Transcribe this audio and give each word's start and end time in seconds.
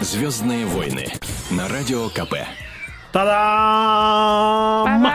Звездные 0.00 0.66
войны 0.66 1.06
на 1.50 1.68
радио 1.68 2.08
КП. 2.10 2.34
Та-дам! 3.12 5.06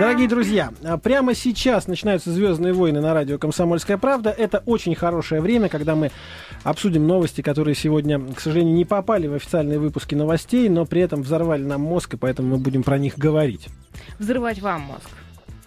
Дорогие 0.00 0.26
друзья, 0.28 0.72
прямо 1.02 1.34
сейчас 1.34 1.86
начинаются 1.86 2.32
«Звездные 2.32 2.72
войны» 2.72 3.02
на 3.02 3.12
радио 3.12 3.36
«Комсомольская 3.38 3.98
правда». 3.98 4.30
Это 4.30 4.62
очень 4.64 4.94
хорошее 4.94 5.42
время, 5.42 5.68
когда 5.68 5.94
мы 5.94 6.10
обсудим 6.64 7.06
новости, 7.06 7.42
которые 7.42 7.74
сегодня, 7.74 8.18
к 8.34 8.40
сожалению, 8.40 8.74
не 8.74 8.86
попали 8.86 9.26
в 9.26 9.34
официальные 9.34 9.78
выпуски 9.78 10.14
новостей, 10.14 10.70
но 10.70 10.86
при 10.86 11.02
этом 11.02 11.20
взорвали 11.22 11.62
нам 11.62 11.82
мозг, 11.82 12.14
и 12.14 12.16
поэтому 12.16 12.48
мы 12.48 12.56
будем 12.56 12.82
про 12.82 12.96
них 12.96 13.18
говорить. 13.18 13.68
Взрывать 14.18 14.62
вам 14.62 14.80
мозг. 14.80 15.10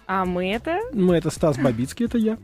А 0.06 0.24
мы 0.24 0.52
это... 0.52 0.78
Мы 0.92 1.16
это 1.16 1.30
Стас 1.30 1.58
Бабицкий, 1.58 2.06
это 2.06 2.16
я. 2.16 2.38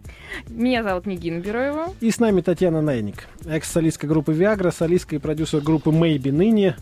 Меня 0.48 0.82
зовут 0.82 1.06
Нигина 1.06 1.38
Бероева. 1.38 1.94
И 2.00 2.10
с 2.10 2.18
нами 2.18 2.40
Татьяна 2.40 2.82
Найник, 2.82 3.28
экс-солистка 3.46 4.06
группы 4.08 4.32
«Виагра», 4.32 4.72
солистка 4.72 5.14
и 5.14 5.18
продюсер 5.18 5.60
группы 5.60 5.92
«Мэйби» 5.92 6.30
ныне. 6.30 6.76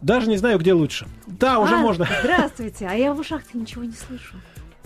Даже 0.00 0.28
не 0.28 0.38
знаю, 0.38 0.58
где 0.58 0.72
лучше. 0.72 1.06
Да, 1.26 1.58
уже 1.58 1.74
А, 1.74 1.78
можно. 1.78 2.08
Здравствуйте, 2.22 2.86
а 2.88 2.94
я 2.94 3.12
в 3.12 3.18
ушах-то 3.18 3.58
ничего 3.58 3.84
не 3.84 3.92
слышу. 3.92 4.36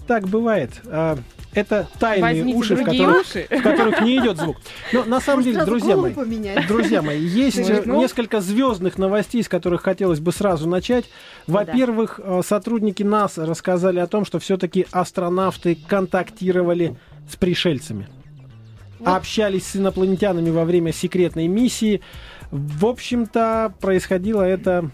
Так 0.06 0.28
бывает. 0.28 0.70
А, 0.86 1.18
Это 1.54 1.86
тайные 1.98 2.42
Возьмите 2.44 2.58
уши, 2.58 2.76
в 2.76 2.82
которых, 2.82 3.20
уши. 3.20 3.46
в 3.50 3.62
которых 3.62 4.00
не 4.00 4.16
идет 4.18 4.38
звук. 4.38 4.56
Но 4.92 5.04
на 5.04 5.20
самом 5.20 5.40
Может, 5.40 5.52
деле, 5.52 5.64
друзья 5.66 5.96
мои, 5.98 6.12
поменять? 6.14 6.66
друзья 6.66 7.02
мои, 7.02 7.20
есть 7.20 7.86
Ну. 7.86 8.00
несколько 8.00 8.40
звездных 8.40 8.96
новостей, 8.96 9.42
с 9.42 9.48
которых 9.50 9.82
хотелось 9.82 10.18
бы 10.18 10.32
сразу 10.32 10.66
начать. 10.66 11.04
Во-первых, 11.46 12.18
э, 12.22 12.40
сотрудники 12.42 13.02
НАСА 13.02 13.44
рассказали 13.44 13.98
о 13.98 14.06
том, 14.06 14.24
что 14.24 14.38
все-таки 14.38 14.86
астронавты 14.92 15.76
контактировали 15.86 16.96
с 17.30 17.36
пришельцами. 17.36 18.08
Общались 19.04 19.66
с 19.66 19.76
инопланетянами 19.76 20.48
во 20.50 20.64
время 20.64 20.92
секретной 20.92 21.48
миссии. 21.48 22.00
В 22.50 22.86
общем-то, 22.86 23.74
происходило 23.80 24.42
это, 24.42 24.90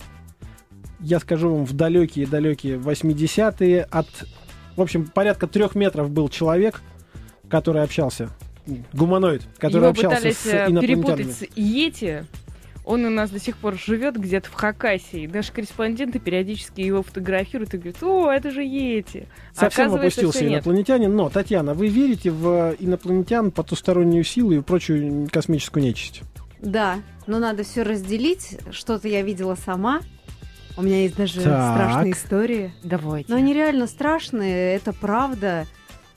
я 0.98 1.20
скажу 1.20 1.55
вам, 1.55 1.67
в 1.67 1.72
далекие-далекие 1.75 2.78
80-е. 2.78 3.87
От, 3.91 4.06
в 4.79 4.83
общем, 4.83 5.07
порядка 5.07 5.48
трех 5.48 5.75
метров 5.75 6.09
был 6.09 6.29
человек, 6.29 6.81
который 7.51 7.83
общался, 7.83 8.31
гуманоид, 8.93 9.43
который 9.59 9.83
Его 9.83 9.89
общался 9.89 10.17
пытались 10.19 10.39
с 10.39 10.47
э, 10.47 10.71
инопланетянами. 10.71 11.17
перепутать 11.17 11.37
с 11.37 11.57
Йети. 11.57 12.25
Он 12.84 13.05
у 13.05 13.11
нас 13.11 13.29
до 13.29 13.39
сих 13.39 13.59
пор 13.59 13.77
живет 13.77 14.17
где-то 14.17 14.49
в 14.49 14.55
Хакасии. 14.55 15.27
Наши 15.27 15.53
корреспонденты 15.53 16.21
периодически 16.21 16.81
его 16.81 17.03
фотографируют 17.03 17.75
и 17.75 17.77
говорят, 17.77 18.03
о, 18.03 18.31
это 18.31 18.51
же 18.51 18.62
Йети. 18.62 19.27
Совсем 19.53 19.87
оказывается, 19.87 20.21
опустился 20.21 20.49
инопланетянин. 20.49 21.15
Но, 21.15 21.29
Татьяна, 21.29 21.75
вы 21.75 21.89
верите 21.89 22.31
в 22.31 22.77
инопланетян, 22.79 23.51
потустороннюю 23.51 24.25
силу 24.25 24.53
и 24.53 24.61
прочую 24.61 25.29
космическую 25.31 25.83
нечисть? 25.83 26.23
Да, 26.61 26.97
но 27.27 27.39
надо 27.39 27.65
все 27.65 27.83
разделить. 27.83 28.59
Что-то 28.71 29.09
я 29.09 29.23
видела 29.23 29.55
сама. 29.56 30.01
У 30.79 30.83
меня 30.83 31.03
есть 31.03 31.17
даже 31.17 31.43
Так. 31.43 31.75
страшные 31.75 32.12
истории. 32.12 32.73
Давайте. 32.84 33.33
Но 33.33 33.37
они 33.37 33.53
реально 33.53 33.89
страшные, 33.89 34.77
это 34.77 34.93
правда. 34.93 35.67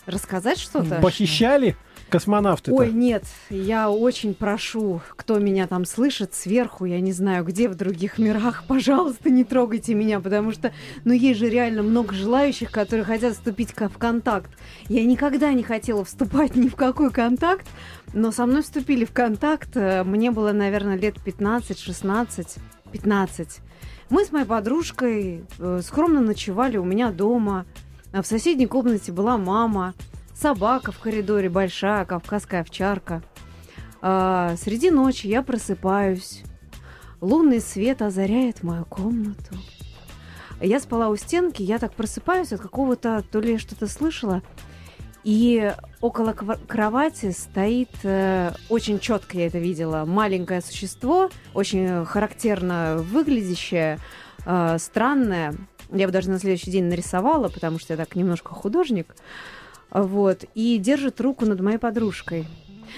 Рассказать 0.05 0.59
что-то? 0.59 0.99
Похищали 1.01 1.75
космонавты 2.09 2.73
Ой, 2.73 2.91
нет, 2.91 3.23
я 3.49 3.89
очень 3.89 4.33
прошу, 4.33 5.01
кто 5.15 5.39
меня 5.39 5.65
там 5.65 5.85
слышит 5.85 6.33
сверху, 6.33 6.83
я 6.85 6.99
не 6.99 7.13
знаю, 7.13 7.45
где 7.45 7.69
в 7.69 7.75
других 7.75 8.17
мирах, 8.19 8.65
пожалуйста, 8.67 9.29
не 9.29 9.45
трогайте 9.45 9.93
меня, 9.93 10.19
потому 10.19 10.51
что, 10.51 10.73
ну, 11.05 11.13
есть 11.13 11.39
же 11.39 11.49
реально 11.49 11.83
много 11.83 12.13
желающих, 12.13 12.69
которые 12.69 13.05
хотят 13.05 13.33
вступить 13.33 13.71
в 13.71 13.97
контакт. 13.97 14.51
Я 14.89 15.05
никогда 15.05 15.53
не 15.53 15.63
хотела 15.63 16.03
вступать 16.03 16.55
ни 16.55 16.67
в 16.67 16.75
какой 16.75 17.11
контакт, 17.11 17.65
но 18.13 18.31
со 18.31 18.45
мной 18.45 18.61
вступили 18.61 19.05
в 19.05 19.11
контакт, 19.13 19.69
э, 19.75 20.03
мне 20.03 20.31
было, 20.31 20.51
наверное, 20.51 20.97
лет 20.97 21.15
15, 21.23 21.79
16, 21.79 22.57
15. 22.91 23.61
Мы 24.11 24.25
с 24.25 24.31
моей 24.33 24.45
подружкой 24.45 25.45
э, 25.57 25.79
скромно 25.81 26.19
ночевали 26.19 26.75
у 26.75 26.83
меня 26.83 27.11
дома, 27.11 27.65
а 28.11 28.21
в 28.21 28.27
соседней 28.27 28.67
комнате 28.67 29.13
была 29.13 29.37
мама, 29.37 29.93
собака 30.35 30.91
в 30.91 30.99
коридоре 30.99 31.47
большая, 31.47 32.03
кавказская 32.03 32.59
овчарка. 32.59 33.23
А, 34.01 34.57
среди 34.57 34.91
ночи 34.91 35.27
я 35.27 35.41
просыпаюсь. 35.41 36.43
Лунный 37.21 37.61
свет 37.61 38.01
озаряет 38.01 38.63
мою 38.63 38.83
комнату. 38.83 39.55
Я 40.59 40.81
спала 40.81 41.07
у 41.07 41.15
стенки, 41.15 41.63
я 41.63 41.79
так 41.79 41.93
просыпаюсь 41.93 42.51
от 42.51 42.59
какого-то, 42.59 43.23
то 43.31 43.39
ли 43.39 43.53
я 43.53 43.59
что-то 43.59 43.87
слышала. 43.87 44.41
И 45.23 45.71
около 46.01 46.33
кровати 46.33 47.31
стоит, 47.31 47.89
э, 48.03 48.51
очень 48.69 48.99
четко 48.99 49.37
я 49.37 49.47
это 49.47 49.59
видела, 49.59 50.05
маленькое 50.05 50.61
существо, 50.61 51.29
очень 51.53 52.05
характерно 52.05 52.97
выглядящее, 52.97 53.99
э, 54.45 54.77
странное. 54.79 55.55
Я 55.91 56.03
его 56.03 56.11
даже 56.11 56.29
на 56.31 56.39
следующий 56.39 56.71
день 56.71 56.85
нарисовала, 56.85 57.49
потому 57.49 57.77
что 57.77 57.93
я 57.93 57.97
так 57.97 58.15
немножко 58.15 58.53
художник. 58.55 59.15
Вот. 59.91 60.45
И 60.55 60.77
держит 60.77 61.19
руку 61.21 61.45
над 61.45 61.59
моей 61.59 61.77
подружкой. 61.77 62.47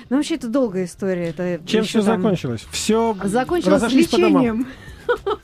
Ну, 0.10 0.18
вообще, 0.18 0.36
это 0.36 0.48
долгая 0.48 0.86
история. 0.86 1.30
Это 1.30 1.60
Чем 1.66 1.84
все 1.84 2.02
там- 2.04 2.22
закончилось? 2.22 2.66
Все 2.72 3.16
Закончилось 3.24 3.76
разошлись 3.76 4.08
по 4.08 4.18
домам. 4.18 4.68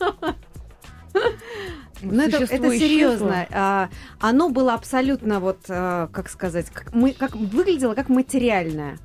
лечением. 2.01 2.15
Ну, 2.15 2.23
это, 2.23 2.55
это 2.55 2.77
серьезно. 2.77 3.47
А, 3.51 3.89
оно 4.19 4.49
было 4.49 4.73
абсолютно, 4.73 5.39
вот, 5.39 5.59
а, 5.69 6.07
как 6.07 6.29
сказать, 6.29 6.69
как, 6.69 6.93
мы, 6.93 7.13
как 7.13 7.35
выглядело 7.35 7.93
как 7.93 8.09
материальное. 8.09 8.97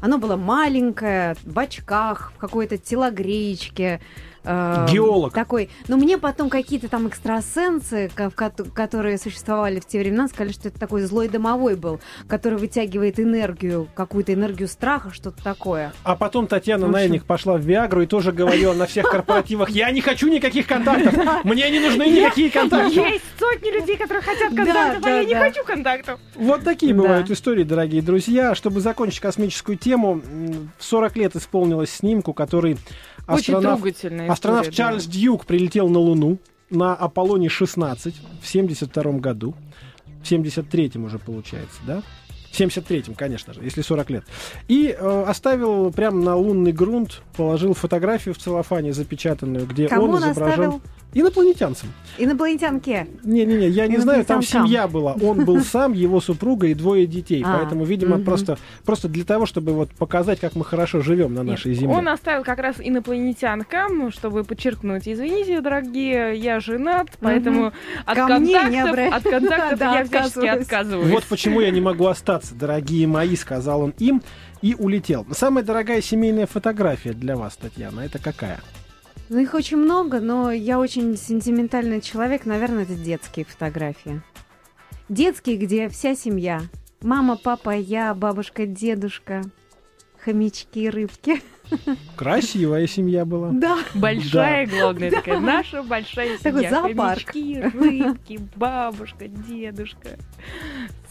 Оно 0.00 0.18
было 0.18 0.36
маленькое, 0.36 1.36
в 1.44 1.58
очках, 1.58 2.32
в 2.36 2.38
какой-то 2.38 2.76
телогреечке. 2.76 4.00
Э, 4.44 4.86
Геолог. 4.90 5.32
Такой. 5.32 5.70
Но 5.88 5.96
мне 5.96 6.18
потом 6.18 6.48
какие-то 6.50 6.88
там 6.88 7.08
экстрасенсы, 7.08 8.10
которые 8.74 9.18
существовали 9.18 9.80
в 9.80 9.86
те 9.86 9.98
времена, 10.00 10.28
сказали, 10.28 10.52
что 10.52 10.68
это 10.68 10.78
такой 10.78 11.02
злой 11.02 11.28
домовой 11.28 11.76
был, 11.76 12.00
который 12.28 12.58
вытягивает 12.58 13.18
энергию, 13.20 13.88
какую-то 13.94 14.32
энергию 14.32 14.68
страха, 14.68 15.10
что-то 15.12 15.42
такое. 15.42 15.92
А 16.04 16.16
потом 16.16 16.46
Татьяна 16.46 16.86
общем. 16.86 16.92
Найник 16.92 17.24
пошла 17.24 17.56
в 17.56 17.60
Виагру 17.60 18.02
и 18.02 18.06
тоже 18.06 18.32
говорила 18.32 18.72
на 18.74 18.86
всех 18.86 19.08
корпоративах, 19.08 19.70
я 19.70 19.90
не 19.90 20.00
хочу 20.00 20.28
никаких 20.28 20.66
контактов, 20.66 21.14
мне 21.44 21.70
не 21.70 21.80
нужны 21.80 22.04
никакие 22.04 22.50
контакты. 22.50 22.94
Есть 23.00 23.24
сотни 23.38 23.70
людей, 23.70 23.96
которые 23.96 24.22
хотят 24.22 24.54
контактов, 24.54 25.04
а 25.04 25.10
я 25.10 25.24
не 25.24 25.34
хочу 25.34 25.64
контактов. 25.64 26.20
Вот 26.34 26.64
такие 26.64 26.94
бывают 26.94 27.30
истории, 27.30 27.64
дорогие 27.64 28.02
друзья. 28.02 28.54
Чтобы 28.54 28.80
закончить 28.80 29.20
космическую 29.20 29.76
тему, 29.76 30.20
м, 30.24 30.70
в 30.78 30.84
40 30.84 31.16
лет 31.16 31.36
исполнилось 31.36 31.90
снимку, 31.90 32.32
который 32.32 32.78
астронавт, 33.34 33.82
трогательная 33.82 34.30
астронавт 34.30 34.68
история, 34.68 34.76
да. 34.76 34.90
Чарльз 34.90 35.06
Дьюк 35.06 35.46
прилетел 35.46 35.88
на 35.88 35.98
Луну 35.98 36.38
на 36.70 36.94
Аполлоне-16 36.94 38.14
в 38.40 38.46
72 38.46 39.02
году. 39.18 39.54
В 40.22 40.30
73-м 40.30 41.04
уже 41.04 41.18
получается, 41.18 41.80
да? 41.86 42.02
В 42.50 42.60
73-м, 42.60 43.14
конечно 43.14 43.54
же, 43.54 43.62
если 43.62 43.80
40 43.80 44.10
лет. 44.10 44.24
И 44.68 44.88
э, 44.88 45.24
оставил 45.26 45.90
прямо 45.90 46.22
на 46.22 46.36
лунный 46.36 46.72
грунт, 46.72 47.22
положил 47.34 47.72
фотографию 47.72 48.34
в 48.34 48.38
целлофане 48.38 48.92
запечатанную, 48.92 49.66
где 49.66 49.88
Кому 49.88 50.04
он 50.04 50.14
он 50.14 50.18
изображен 50.18 50.64
оставил? 50.64 50.82
Инопланетянцем. 51.14 51.92
Инопланетянки. 52.18 53.06
Не-не-не, 53.22 53.68
я 53.68 53.86
не 53.86 53.98
знаю, 53.98 54.24
там 54.24 54.42
семья 54.42 54.88
была. 54.88 55.14
Он 55.14 55.44
был 55.44 55.60
сам, 55.64 55.92
его 55.92 56.20
супруга 56.20 56.66
и 56.66 56.74
двое 56.74 57.06
детей. 57.06 57.42
А, 57.44 57.58
Поэтому, 57.58 57.84
видимо, 57.84 58.16
мгм. 58.16 58.24
просто, 58.24 58.58
просто 58.84 59.08
для 59.08 59.24
того, 59.24 59.46
чтобы 59.46 59.72
вот 59.72 59.90
показать, 59.90 60.40
как 60.40 60.54
мы 60.54 60.64
хорошо 60.64 61.00
живем 61.00 61.34
на 61.34 61.40
Нет, 61.40 61.52
нашей 61.52 61.74
земле. 61.74 61.96
Он 61.96 62.08
оставил 62.08 62.44
как 62.44 62.58
раз 62.58 62.76
инопланетянкам, 62.78 64.10
чтобы 64.12 64.44
подчеркнуть, 64.44 65.06
извините, 65.06 65.60
дорогие, 65.60 66.36
я 66.36 66.60
женат, 66.60 67.08
поэтому 67.20 67.72
от 68.04 68.16
Ко 68.16 68.38
мне 68.38 68.54
не 68.68 68.82
контактов, 68.82 69.14
от 69.14 69.22
контактов 69.22 69.78
Да, 69.78 69.98
я 69.98 70.04
всячески 70.04 70.46
отказываюсь. 70.46 71.10
Вот 71.10 71.24
почему 71.24 71.60
я 71.60 71.70
не 71.70 71.80
могу 71.82 72.06
остаться, 72.06 72.54
дорогие 72.54 73.06
мои, 73.06 73.36
сказал 73.36 73.82
он 73.82 73.94
им 73.98 74.22
и 74.60 74.74
улетел. 74.78 75.26
Самая 75.32 75.64
дорогая 75.64 76.00
семейная 76.00 76.46
фотография 76.46 77.12
для 77.12 77.36
вас, 77.36 77.56
Татьяна, 77.56 78.00
это 78.00 78.18
какая? 78.18 78.60
Ну, 79.32 79.38
их 79.38 79.54
очень 79.54 79.78
много, 79.78 80.20
но 80.20 80.50
я 80.52 80.78
очень 80.78 81.16
сентиментальный 81.16 82.02
человек. 82.02 82.44
Наверное, 82.44 82.82
это 82.82 82.94
детские 82.94 83.46
фотографии. 83.46 84.20
Детские, 85.08 85.56
где 85.56 85.88
вся 85.88 86.14
семья. 86.14 86.60
Мама, 87.00 87.38
папа, 87.42 87.70
я, 87.70 88.12
бабушка, 88.12 88.66
дедушка, 88.66 89.40
хомячки, 90.22 90.90
рыбки. 90.90 91.42
Красивая 92.14 92.86
семья 92.86 93.24
была. 93.24 93.52
Да. 93.52 93.78
Большая, 93.94 94.66
главное, 94.66 95.10
такая 95.10 95.40
наша 95.40 95.82
большая 95.82 96.36
Такой 96.36 96.64
семья. 96.64 96.70
зоопарк. 96.82 97.30
Хомячки, 97.30 97.60
рыбки, 97.62 98.40
бабушка, 98.54 99.28
дедушка. 99.28 100.18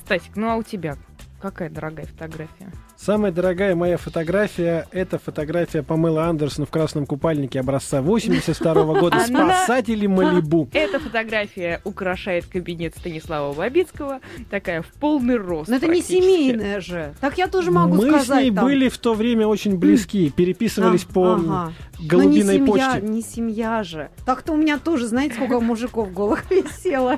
Стасик, 0.06 0.36
ну 0.36 0.48
а 0.48 0.58
у 0.58 0.64
тебя? 0.64 0.96
Какая 1.42 1.72
дорогая 1.72 2.06
фотография? 2.06 2.72
Самая 2.96 3.32
дорогая 3.32 3.74
моя 3.76 3.98
фотография— 3.98 4.86
это 4.92 5.18
фотография 5.18 5.82
Памелы 5.82 6.22
Андерсон 6.22 6.68
в 6.68 6.70
красном 6.70 7.08
купальнике 7.08 7.60
образца 7.62 8.04
82 8.04 8.74
года 9.00 9.20
«Спасатели 9.22 10.06
Малибу». 10.06 10.70
Эта 10.74 11.00
фотография 11.00 11.82
украшает 11.84 12.46
кабинет 12.46 12.96
Станислава 12.96 13.54
Бабицкого, 13.54 14.20
такая 14.52 14.84
в 14.84 14.88
полный 15.00 15.38
рост. 15.38 15.68
Но 15.68 15.78
это 15.78 15.88
не 15.88 16.04
семейная 16.04 16.80
же. 16.80 17.16
Так 17.22 17.40
я 17.40 17.48
тоже 17.48 17.72
могу 17.72 17.96
Мы 17.96 18.10
сказать. 18.10 18.28
с 18.28 18.30
ней 18.44 18.52
там. 18.54 18.64
были 18.64 18.88
в 18.88 19.00
то 19.00 19.16
время 19.16 19.48
очень 19.48 19.78
близки, 19.80 20.30
переписывались 20.30 21.08
А, 21.10 21.14
по 21.14 21.34
ага. 21.34 21.74
голубиной 22.00 22.60
Но 22.60 22.66
не 22.66 22.72
семья, 22.72 22.92
почте. 22.92 23.08
не 23.08 23.22
семья 23.24 23.84
же. 23.84 24.12
Так-то 24.28 24.54
у 24.54 24.58
меня 24.58 24.78
тоже, 24.78 25.08
знаете, 25.08 25.34
сколько 25.36 25.60
мужиков 25.60 26.14
голых 26.14 26.44
висело. 26.52 27.18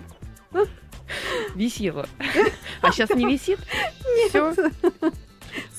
Висела. 1.56 2.08
А 2.82 2.92
сейчас 2.92 3.10
не 3.12 3.26
висит? 3.26 3.60
Все. 4.30 4.54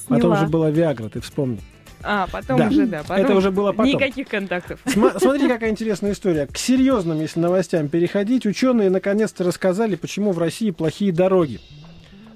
Потом 0.08 0.20
Сняла. 0.20 0.36
же 0.36 0.46
была 0.46 0.70
Виагра, 0.70 1.08
ты 1.08 1.20
вспомни. 1.20 1.60
А, 2.02 2.26
потом 2.30 2.58
Да. 2.58 2.68
уже, 2.68 2.86
да. 2.86 3.02
потом 3.02 3.16
Это 3.24 3.34
уже 3.34 3.50
было 3.50 3.72
потом. 3.72 3.86
Никаких 3.92 4.28
контактов. 4.28 4.78
Сма- 4.84 5.18
Смотри, 5.18 5.48
какая 5.48 5.70
интересная 5.70 6.12
история. 6.12 6.46
К 6.46 6.58
серьезным, 6.58 7.18
если 7.20 7.40
новостям 7.40 7.88
переходить, 7.88 8.44
ученые 8.44 8.90
наконец-то 8.90 9.42
рассказали, 9.42 9.96
почему 9.96 10.32
в 10.32 10.38
России 10.38 10.70
плохие 10.70 11.12
дороги. 11.12 11.60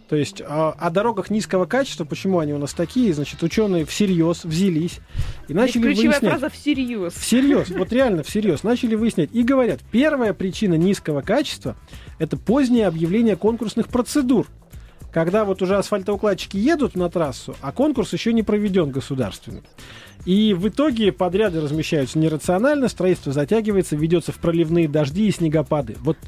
То 0.08 0.16
есть 0.16 0.40
а, 0.40 0.70
о 0.70 0.88
дорогах 0.88 1.28
низкого 1.28 1.66
качества, 1.66 2.06
почему 2.06 2.38
они 2.38 2.54
у 2.54 2.58
нас 2.58 2.72
такие, 2.72 3.12
значит, 3.12 3.42
ученые 3.42 3.84
всерьез 3.84 4.44
взялись 4.44 5.00
и 5.48 5.52
начали 5.52 5.82
Здесь 5.82 5.96
ключевая 5.98 6.20
выяснять. 6.20 6.30
фраза 6.40 6.48
всерьез. 6.48 7.12
Всерьез, 7.12 7.68
вот 7.68 7.92
реально 7.92 8.22
всерьез, 8.22 8.62
начали 8.62 8.94
выяснять. 8.94 9.28
И 9.34 9.42
говорят, 9.42 9.80
первая 9.92 10.32
причина 10.32 10.74
низкого 10.74 11.20
качества– 11.20 11.76
это 12.18 12.36
позднее 12.36 12.86
объявление 12.86 13.36
конкурсных 13.36 13.88
процедур. 13.88 14.46
Когда 15.12 15.44
вот 15.44 15.62
уже 15.62 15.76
асфальтоукладчики 15.76 16.58
едут 16.58 16.94
на 16.94 17.08
трассу, 17.08 17.56
а 17.62 17.72
конкурс 17.72 18.12
еще 18.12 18.32
не 18.32 18.42
проведен 18.42 18.90
государственный. 18.90 19.62
И 20.26 20.52
в 20.52 20.68
итоге 20.68 21.12
подряды 21.12 21.60
размещаются 21.60 22.18
нерационально, 22.18 22.88
строительство 22.88 23.32
затягивается, 23.32 23.96
ведется 23.96 24.32
в 24.32 24.38
проливные 24.38 24.86
дожди 24.86 25.26
и 25.26 25.30
снегопады. 25.30 25.96
Вот, 26.00 26.18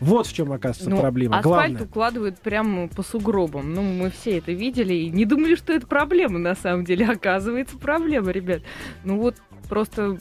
вот 0.00 0.26
в 0.26 0.32
чем 0.32 0.52
оказывается 0.52 0.88
Ну, 0.88 0.98
проблема. 0.98 1.38
Асфальт 1.38 1.72
Главное. 1.72 1.82
укладывают 1.82 2.38
прямо 2.38 2.88
по 2.88 3.02
сугробам. 3.02 3.74
Ну, 3.74 3.82
мы 3.82 4.10
все 4.10 4.38
это 4.38 4.52
видели 4.52 4.94
и 4.94 5.10
не 5.10 5.26
думали, 5.26 5.56
что 5.56 5.74
это 5.74 5.86
проблема 5.86 6.38
на 6.38 6.54
самом 6.54 6.86
деле. 6.86 7.06
Оказывается, 7.10 7.76
проблема, 7.76 8.30
ребят. 8.30 8.62
Ну 9.04 9.18
вот 9.18 9.36
просто 9.68 10.18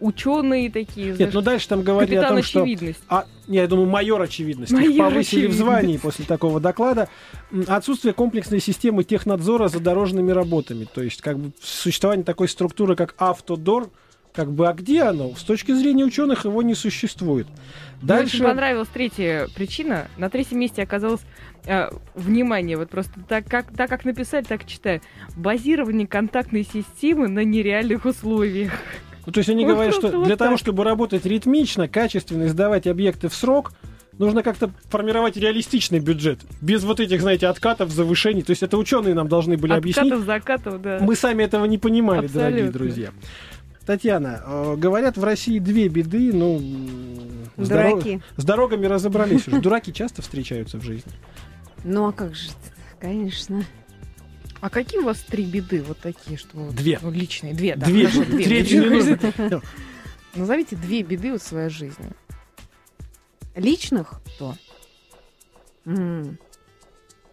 ученые 0.00 0.70
такие, 0.70 1.08
Нет, 1.08 1.16
знаешь, 1.16 1.34
ну 1.34 1.40
дальше 1.42 1.68
там 1.68 1.82
говорили 1.82 2.16
о 2.16 2.28
том, 2.28 2.42
что... 2.42 2.62
очевидность. 2.62 3.00
А, 3.08 3.26
не, 3.46 3.58
я 3.58 3.66
думаю, 3.66 3.88
майор 3.88 4.20
очевидность. 4.20 4.72
Их 4.72 4.78
Майор 4.78 5.10
повысили 5.10 5.20
в 5.20 5.50
очевидность. 5.50 5.58
звании 5.58 5.96
после 5.98 6.24
такого 6.24 6.60
доклада. 6.60 7.08
Отсутствие 7.66 8.14
комплексной 8.14 8.60
системы 8.60 9.04
технадзора 9.04 9.68
за 9.68 9.80
дорожными 9.80 10.30
работами. 10.30 10.86
То 10.92 11.02
есть, 11.02 11.20
как 11.20 11.38
бы 11.38 11.52
существование 11.60 12.24
такой 12.24 12.48
структуры, 12.48 12.96
как 12.96 13.14
автодор, 13.18 13.90
как 14.32 14.50
бы, 14.50 14.68
а 14.68 14.72
где 14.72 15.02
оно? 15.02 15.34
С 15.34 15.42
точки 15.42 15.72
зрения 15.72 16.04
ученых 16.04 16.44
его 16.44 16.62
не 16.62 16.74
существует. 16.74 17.46
Мне 18.00 18.14
очень 18.14 18.30
Дальше... 18.30 18.42
понравилась 18.44 18.88
третья 18.88 19.48
причина. 19.54 20.08
На 20.16 20.30
третьем 20.30 20.58
месте 20.58 20.82
оказалось 20.82 21.20
э, 21.66 21.90
внимание, 22.14 22.76
вот 22.78 22.88
просто 22.88 23.12
так 23.28 23.46
как, 23.46 23.66
так 23.76 23.90
как 23.90 24.04
написали, 24.04 24.44
так 24.44 24.66
читаю. 24.66 25.02
Базирование 25.36 26.06
контактной 26.06 26.64
системы 26.64 27.28
на 27.28 27.44
нереальных 27.44 28.06
условиях. 28.06 28.72
Ну, 29.26 29.32
то 29.32 29.38
есть 29.38 29.50
они 29.50 29.64
Вот 29.64 29.72
говорят, 29.72 29.94
что 29.94 30.08
вот 30.08 30.26
для 30.26 30.36
того, 30.36 30.56
чтобы 30.56 30.84
работать 30.84 31.24
ритмично, 31.26 31.88
качественно, 31.88 32.44
и 32.44 32.48
сдавать 32.48 32.86
объекты 32.86 33.28
в 33.28 33.34
срок, 33.34 33.72
нужно 34.18 34.42
как-то 34.42 34.70
формировать 34.88 35.36
реалистичный 35.36 36.00
бюджет. 36.00 36.40
Без 36.60 36.82
вот 36.84 37.00
этих, 37.00 37.20
знаете, 37.20 37.46
откатов, 37.46 37.90
завышений. 37.90 38.42
То 38.42 38.50
есть 38.50 38.62
это 38.62 38.76
ученые 38.76 39.14
нам 39.14 39.28
должны 39.28 39.56
были 39.56 39.72
объяснить. 39.72 40.12
Откатов, 40.12 40.26
закатов, 40.26 40.82
да. 40.82 40.98
Мы 41.00 41.14
сами 41.14 41.44
этого 41.44 41.64
не 41.66 41.78
понимали, 41.78 42.26
дорогие 42.26 42.70
друзья. 42.70 43.10
Татьяна, 43.86 44.40
э, 44.46 44.76
говорят, 44.76 45.16
в 45.16 45.24
России 45.24 45.58
две 45.58 45.88
беды, 45.88 46.32
ну... 46.32 46.60
с 47.56 47.68
Дураки. 47.68 48.22
С 48.36 48.44
дорогами 48.44 48.86
разобрались 48.86 49.48
уже. 49.48 49.60
Дураки 49.60 49.92
часто 49.92 50.22
встречаются 50.22 50.78
в 50.78 50.82
жизни. 50.82 51.10
Ну 51.84 52.06
а 52.06 52.12
как 52.12 52.36
же, 52.36 52.50
конечно. 53.00 53.64
А 54.62 54.70
какие 54.70 55.00
у 55.00 55.04
вас 55.04 55.18
три 55.20 55.44
беды 55.44 55.82
вот 55.82 55.98
такие, 55.98 56.38
что 56.38 56.56
вот, 56.56 56.74
Две. 56.76 56.98
ну, 57.02 57.10
личные? 57.10 57.52
Две, 57.52 57.74
да. 57.74 57.84
Две. 57.86 58.06
хорошо, 58.06 58.24
две. 58.30 58.44
Третью 58.44 58.82
не 58.84 58.88
нужно. 58.90 59.60
Назовите 60.36 60.76
две 60.76 61.02
беды 61.02 61.32
вот 61.32 61.42
в 61.42 61.46
своей 61.46 61.68
жизни. 61.68 62.06
Личных? 63.56 64.20
Да. 64.38 64.54
М. 65.84 66.38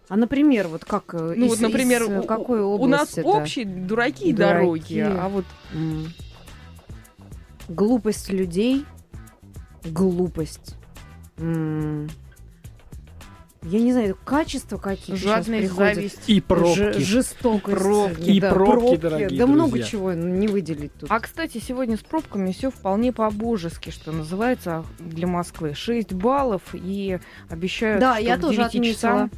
А, 0.08 0.16
например, 0.16 0.66
вот 0.66 0.84
как... 0.84 1.14
э, 1.14 1.34
Ну 1.36 1.46
из- 1.46 1.50
вот, 1.50 1.60
например, 1.60 2.02
из, 2.02 2.08
э, 2.08 2.18
у- 2.18 2.24
какой 2.24 2.60
у 2.62 2.86
нас 2.88 3.02
области 3.16 3.20
это? 3.20 3.28
общие 3.28 3.64
дураки 3.64 4.24
и 4.24 4.32
Дураки. 4.32 4.96
дороги, 4.96 4.98
а 4.98 5.28
вот 5.28 5.44
М. 5.72 6.12
Глупость 7.68 8.30
людей. 8.32 8.84
Глупость. 9.84 10.74
М. 11.38 12.10
Я 13.62 13.78
не 13.80 13.92
знаю, 13.92 14.16
качества 14.24 14.78
какие-то 14.78 15.20
сейчас 15.20 15.44
жадность, 15.46 15.72
зависть. 15.72 16.20
И 16.28 16.38
Ж- 16.40 16.42
пробки. 16.42 16.98
жестокость. 17.00 17.76
пробки. 17.78 18.30
И 18.30 18.40
да, 18.40 18.52
пробки, 18.52 18.96
дорогие 18.96 19.38
Да 19.38 19.46
много 19.46 19.72
друзья. 19.72 19.86
чего 19.86 20.12
не 20.14 20.48
выделить 20.48 20.94
тут. 20.94 21.10
А, 21.10 21.20
кстати, 21.20 21.58
сегодня 21.58 21.96
с 21.98 22.00
пробками 22.00 22.52
все 22.52 22.70
вполне 22.70 23.12
по-божески, 23.12 23.90
что 23.90 24.12
называется, 24.12 24.84
для 24.98 25.26
Москвы. 25.26 25.74
6 25.74 26.14
баллов 26.14 26.62
и 26.72 27.18
обещают, 27.50 28.00
Да, 28.00 28.14
что 28.14 28.22
я 28.24 28.38
тоже 28.38 28.56
9 28.56 28.66
отметила. 28.68 28.94
часам 28.94 29.30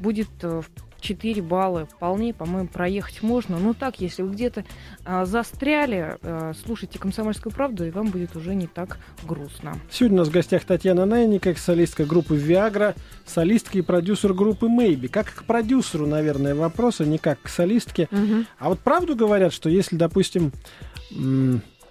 будет 0.00 0.28
э, 0.42 0.60
в 0.60 0.87
4 1.00 1.42
балла. 1.42 1.86
Вполне, 1.86 2.34
по-моему, 2.34 2.68
проехать 2.68 3.22
можно. 3.22 3.58
Ну 3.58 3.74
так, 3.74 4.00
если 4.00 4.22
вы 4.22 4.32
где-то 4.32 4.64
а, 5.04 5.24
застряли, 5.24 6.18
э, 6.20 6.52
слушайте 6.64 6.98
«Комсомольскую 6.98 7.52
правду», 7.52 7.86
и 7.86 7.90
вам 7.90 8.08
будет 8.08 8.36
уже 8.36 8.54
не 8.54 8.66
так 8.66 8.98
грустно. 9.26 9.76
Сегодня 9.90 10.16
у 10.16 10.18
нас 10.20 10.28
в 10.28 10.32
гостях 10.32 10.64
Татьяна 10.64 11.06
Найника, 11.06 11.54
солистка 11.54 12.04
группы 12.04 12.36
«Виагра», 12.36 12.94
солистка 13.26 13.78
и 13.78 13.82
продюсер 13.82 14.34
группы 14.34 14.68
«Мэйби». 14.68 15.06
Как 15.06 15.32
к 15.32 15.44
продюсеру, 15.44 16.06
наверное, 16.06 16.54
вопрос, 16.54 17.00
а 17.00 17.04
не 17.04 17.18
как 17.18 17.42
к 17.42 17.48
солистке. 17.48 18.08
Мгм. 18.10 18.46
А 18.58 18.68
вот 18.68 18.80
правду 18.80 19.14
говорят, 19.14 19.52
что 19.52 19.68
если, 19.68 19.96
допустим, 19.96 20.52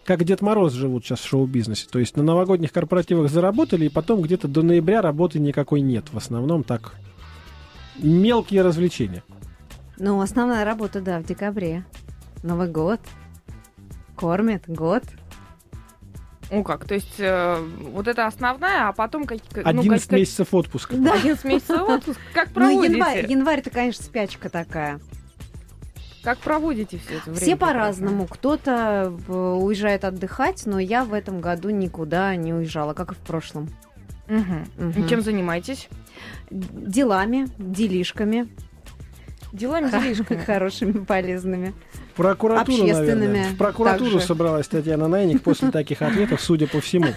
как 0.07 0.23
Дед 0.23 0.41
Мороз 0.41 0.73
живут 0.73 1.05
сейчас 1.05 1.19
в 1.19 1.27
шоу-бизнесе, 1.27 1.87
то 1.91 1.99
есть 1.99 2.15
на 2.15 2.23
новогодних 2.23 2.71
корпоративах 2.71 3.29
заработали, 3.29 3.85
и 3.85 3.89
потом 3.89 4.21
где-то 4.21 4.47
до 4.47 4.61
ноября 4.61 5.01
работы 5.01 5.39
никакой 5.39 5.81
нет. 5.81 6.05
В 6.11 6.17
основном 6.17 6.63
так 6.63 6.95
мелкие 7.99 8.61
развлечения. 8.61 9.23
Ну, 9.97 10.21
основная 10.21 10.63
работа, 10.65 11.01
да, 11.01 11.19
в 11.19 11.23
декабре. 11.23 11.83
Новый 12.43 12.67
год. 12.69 12.99
Кормят 14.15 14.63
год. 14.67 15.03
Ну 16.49 16.63
как, 16.63 16.85
то 16.85 16.93
есть 16.93 17.15
э, 17.19 17.57
вот 17.91 18.07
это 18.07 18.25
основная, 18.25 18.87
а 18.87 18.93
потом 18.93 19.25
как, 19.25 19.39
ну, 19.53 19.61
11 19.65 20.07
как- 20.09 20.17
месяцев 20.17 20.53
отпуска. 20.53 20.95
Да. 20.95 21.15
11 21.15 21.43
месяцев 21.43 21.81
отпуск. 21.81 22.19
Как 22.33 22.47
Ну, 22.49 22.53
проводите? 22.53 22.93
январь, 22.93 23.25
январь-то, 23.29 23.69
конечно, 23.69 24.03
спячка 24.05 24.49
такая. 24.49 25.01
Как 26.23 26.37
проводите 26.39 26.99
все 26.99 27.15
это 27.17 27.31
время? 27.31 27.39
Все 27.41 27.55
по-разному. 27.57 28.27
Кто-то 28.27 29.13
э, 29.27 29.31
уезжает 29.33 30.05
отдыхать, 30.05 30.65
но 30.65 30.79
я 30.79 31.03
в 31.03 31.13
этом 31.13 31.41
году 31.41 31.69
никуда 31.69 32.33
не 32.37 32.53
уезжала, 32.53 32.93
как 32.93 33.11
и 33.11 33.15
в 33.15 33.19
прошлом. 33.19 33.69
Мгм. 34.27 34.91
И 34.95 35.09
Чем 35.09 35.21
занимаетесь? 35.21 35.87
Делами, 36.49 37.47
делишками, 37.57 38.47
Делами, 39.53 39.89
делишками. 39.89 40.39
хорошими, 40.39 40.91
полезными. 41.05 41.73
В 42.13 42.17
прокуратуру, 42.17 42.85
наверное. 42.87 43.49
В 43.49 43.57
прокуратуру 43.57 44.11
также. 44.11 44.25
собралась 44.25 44.67
Татьяна 44.67 45.07
Найник 45.07 45.43
после 45.43 45.69
таких 45.71 46.01
ответов, 46.01 46.41
судя 46.41 46.67
по 46.67 46.81
всему. 46.81 47.07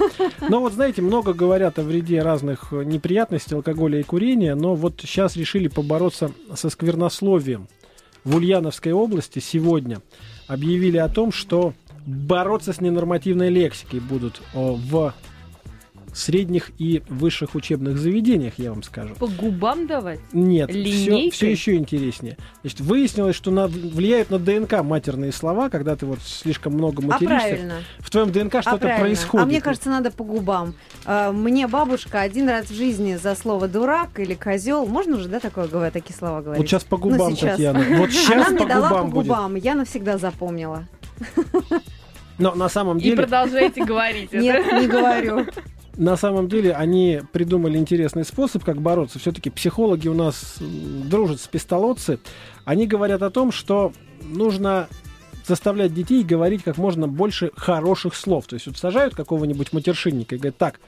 Но 0.48 0.60
вот, 0.60 0.74
знаете, 0.74 1.00
много 1.00 1.32
говорят 1.32 1.78
о 1.78 1.82
вреде 1.82 2.20
разных 2.22 2.72
неприятностей 2.72 3.54
алкоголя 3.54 3.98
и 3.98 4.02
курения, 4.02 4.54
но 4.54 4.74
вот 4.74 5.00
сейчас 5.00 5.36
решили 5.36 5.68
побороться 5.68 6.32
со 6.54 6.68
сквернословием. 6.68 7.66
В 8.24 8.36
Ульяновской 8.36 8.92
области 8.92 9.38
сегодня 9.38 10.02
объявили 10.46 10.98
о 10.98 11.08
том, 11.08 11.32
что 11.32 11.72
бороться 12.06 12.74
с 12.74 12.80
ненормативной 12.80 13.48
лексикой 13.48 14.00
будут 14.00 14.42
в 14.52 15.14
средних 16.12 16.70
и 16.78 17.02
высших 17.08 17.54
учебных 17.54 17.98
заведениях, 17.98 18.54
я 18.58 18.70
вам 18.70 18.82
скажу. 18.82 19.14
По 19.14 19.26
губам 19.26 19.86
давать? 19.86 20.20
Нет, 20.32 20.70
все, 20.70 21.50
еще 21.50 21.76
интереснее. 21.76 22.36
Значит, 22.62 22.80
выяснилось, 22.80 23.36
что 23.36 23.50
на, 23.50 23.66
влияют 23.68 24.30
на 24.30 24.38
ДНК 24.38 24.82
матерные 24.82 25.32
слова, 25.32 25.68
когда 25.68 25.96
ты 25.96 26.06
вот 26.06 26.18
слишком 26.22 26.74
много 26.74 27.02
А 27.02 27.06
материшься. 27.06 27.36
правильно. 27.48 27.74
в 27.98 28.10
твоем 28.10 28.32
ДНК 28.32 28.56
А 28.56 28.62
что-то 28.62 28.78
правильно. 28.78 29.00
происходит. 29.00 29.44
А 29.44 29.46
мне 29.46 29.60
кажется, 29.60 29.88
надо 29.90 30.10
по 30.10 30.24
губам. 30.24 30.74
А, 31.04 31.32
Мне 31.32 31.66
бабушка 31.68 32.20
один 32.20 32.48
раз 32.48 32.66
в 32.70 32.74
жизни 32.74 33.16
за 33.16 33.34
слово 33.34 33.68
дурак 33.68 34.18
или 34.18 34.34
козел, 34.34 34.86
можно 34.86 35.16
уже, 35.16 35.28
да, 35.28 35.40
такое 35.40 35.68
говорить, 35.68 35.92
такие 35.94 36.16
слова 36.16 36.40
говорить? 36.42 36.60
вот 36.60 36.68
сейчас 36.68 36.84
по 36.84 36.96
губам, 36.96 37.30
Ну, 37.30 37.36
сейчас. 37.36 37.52
Татьяна. 37.52 37.78
Вот 37.90 38.08
Она 38.08 38.12
сейчас 38.12 38.50
мне 38.50 38.58
по 38.60 38.66
дала 38.68 38.88
губам 38.88 39.06
по 39.10 39.14
будет. 39.16 39.26
губам, 39.28 39.54
я 39.56 39.74
навсегда 39.74 40.18
запомнила. 40.18 40.86
Но 42.38 42.54
на 42.54 42.68
самом 42.70 42.96
И 42.98 43.02
деле 43.02 43.16
продолжаете 43.16 43.84
говорить. 43.84 44.32
Нет, 44.32 44.64
не 44.80 44.86
говорю. 44.88 45.46
На 45.96 46.16
самом 46.16 46.48
деле 46.48 46.72
они 46.72 47.20
придумали 47.32 47.76
интересный 47.78 48.24
способ, 48.24 48.64
как 48.64 48.80
бороться. 48.80 49.18
Все-таки 49.18 49.50
психологи 49.50 50.08
у 50.08 50.14
нас 50.14 50.56
дружат 50.60 51.40
с 51.40 51.46
пистолотцы. 51.46 52.18
Они 52.64 52.86
говорят 52.86 53.22
о 53.22 53.30
том, 53.30 53.52
что 53.52 53.92
нужно 54.22 54.88
заставлять 55.46 55.92
детей 55.92 56.22
говорить 56.22 56.62
как 56.62 56.78
можно 56.78 57.08
больше 57.08 57.50
хороших 57.56 58.14
слов. 58.14 58.46
То 58.46 58.54
есть 58.54 58.66
вот 58.66 58.76
сажают 58.76 59.14
какого-нибудь 59.14 59.72
матершинника 59.72 60.36
и 60.36 60.38
говорят, 60.38 60.56
так, 60.56 60.80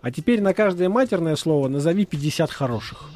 а 0.00 0.10
теперь 0.10 0.40
на 0.40 0.54
каждое 0.54 0.88
матерное 0.88 1.36
слово 1.36 1.68
назови 1.68 2.04
50 2.04 2.50
хороших. 2.50 3.10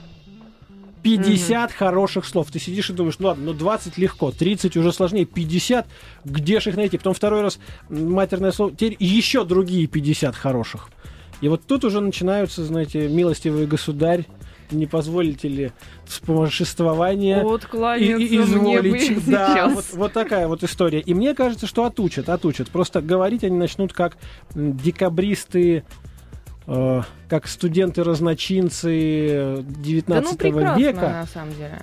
50 1.03 1.71
mm-hmm. 1.71 1.75
хороших 1.75 2.25
слов. 2.25 2.51
Ты 2.51 2.61
сидишь 2.61 2.91
и 2.91 2.93
думаешь, 2.93 3.19
ну 3.19 3.29
ладно, 3.29 3.47
ну 3.47 3.53
20 3.55 3.99
легко, 3.99 4.31
30 4.31 4.77
уже 4.77 4.93
сложнее, 4.93 5.25
50, 5.25 5.87
где 6.25 6.61
же 6.61 6.71
их 6.71 6.77
найти? 6.77 6.97
Потом 6.97 7.15
второй 7.15 7.43
раз 7.43 7.59
матерное 7.89 8.53
слово, 8.53 8.71
теперь 8.73 8.97
еще 9.01 9.45
другие 9.45 9.89
50 9.89 10.37
хороших. 10.37 10.89
И 11.43 11.49
вот 11.49 11.67
тут 11.67 11.85
уже 11.85 12.01
начинаются, 12.01 12.65
знаете, 12.65 13.09
милостивый 13.09 13.67
государь, 13.67 14.27
не 14.71 14.87
позволите 14.87 15.49
ли 15.49 15.73
вспомоществование 16.07 17.43
вот, 17.43 17.69
и, 17.99 18.05
и 18.05 18.41
изволить. 18.41 19.27
Да, 19.31 19.69
вот, 19.69 19.85
вот 19.93 20.13
такая 20.13 20.47
вот 20.49 20.63
история. 20.63 21.01
И 21.01 21.15
мне 21.15 21.35
кажется, 21.35 21.67
что 21.67 21.85
отучат, 21.85 22.29
отучат. 22.29 22.71
Просто 22.71 23.03
говорить 23.03 23.43
они 23.45 23.57
начнут 23.57 23.93
декабристы 24.55 25.85
э, 26.67 27.03
как 27.29 27.49
студенты-разночинцы 27.49 29.65
19 29.67 30.39
да, 30.39 30.49
ну, 30.49 30.79
века. 30.79 31.01
на 31.01 31.27
самом 31.27 31.53
деле. 31.55 31.81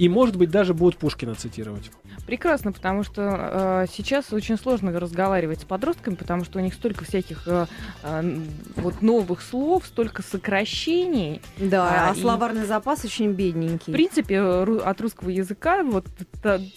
И, 0.00 0.08
может 0.08 0.36
быть, 0.36 0.48
даже 0.48 0.72
будут 0.72 0.96
Пушкина 0.96 1.34
цитировать. 1.34 1.90
Прекрасно, 2.26 2.72
потому 2.72 3.02
что 3.02 3.84
э, 3.84 3.86
сейчас 3.92 4.32
очень 4.32 4.56
сложно 4.56 4.98
разговаривать 4.98 5.60
с 5.60 5.64
подростками, 5.64 6.14
потому 6.14 6.46
что 6.46 6.58
у 6.58 6.62
них 6.62 6.72
столько 6.72 7.04
всяких 7.04 7.46
э, 7.46 7.66
э, 8.02 8.38
вот 8.76 9.02
новых 9.02 9.42
слов, 9.42 9.84
столько 9.84 10.22
сокращений. 10.22 11.42
Да, 11.58 12.06
а, 12.06 12.10
а 12.12 12.14
словарный 12.14 12.64
запас 12.64 13.04
очень 13.04 13.32
бедненький. 13.32 13.92
В 13.92 13.94
принципе, 13.94 14.40
от 14.40 15.00
русского 15.02 15.28
языка, 15.28 15.82
вот 15.82 16.06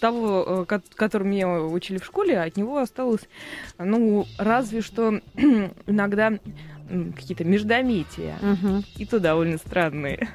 того, 0.01 0.65
э, 0.69 0.79
которым 0.93 1.29
меня 1.29 1.49
учили 1.49 1.99
в 1.99 2.03
школе, 2.05 2.41
от 2.41 2.57
него 2.57 2.77
осталось, 2.77 3.21
ну, 3.79 4.27
разве 4.37 4.81
что 4.81 5.21
иногда 5.87 6.39
какие-то 7.15 7.45
междометия. 7.45 8.35
Угу. 8.41 8.83
И 8.97 9.05
то 9.05 9.21
довольно 9.21 9.57
странные. 9.59 10.27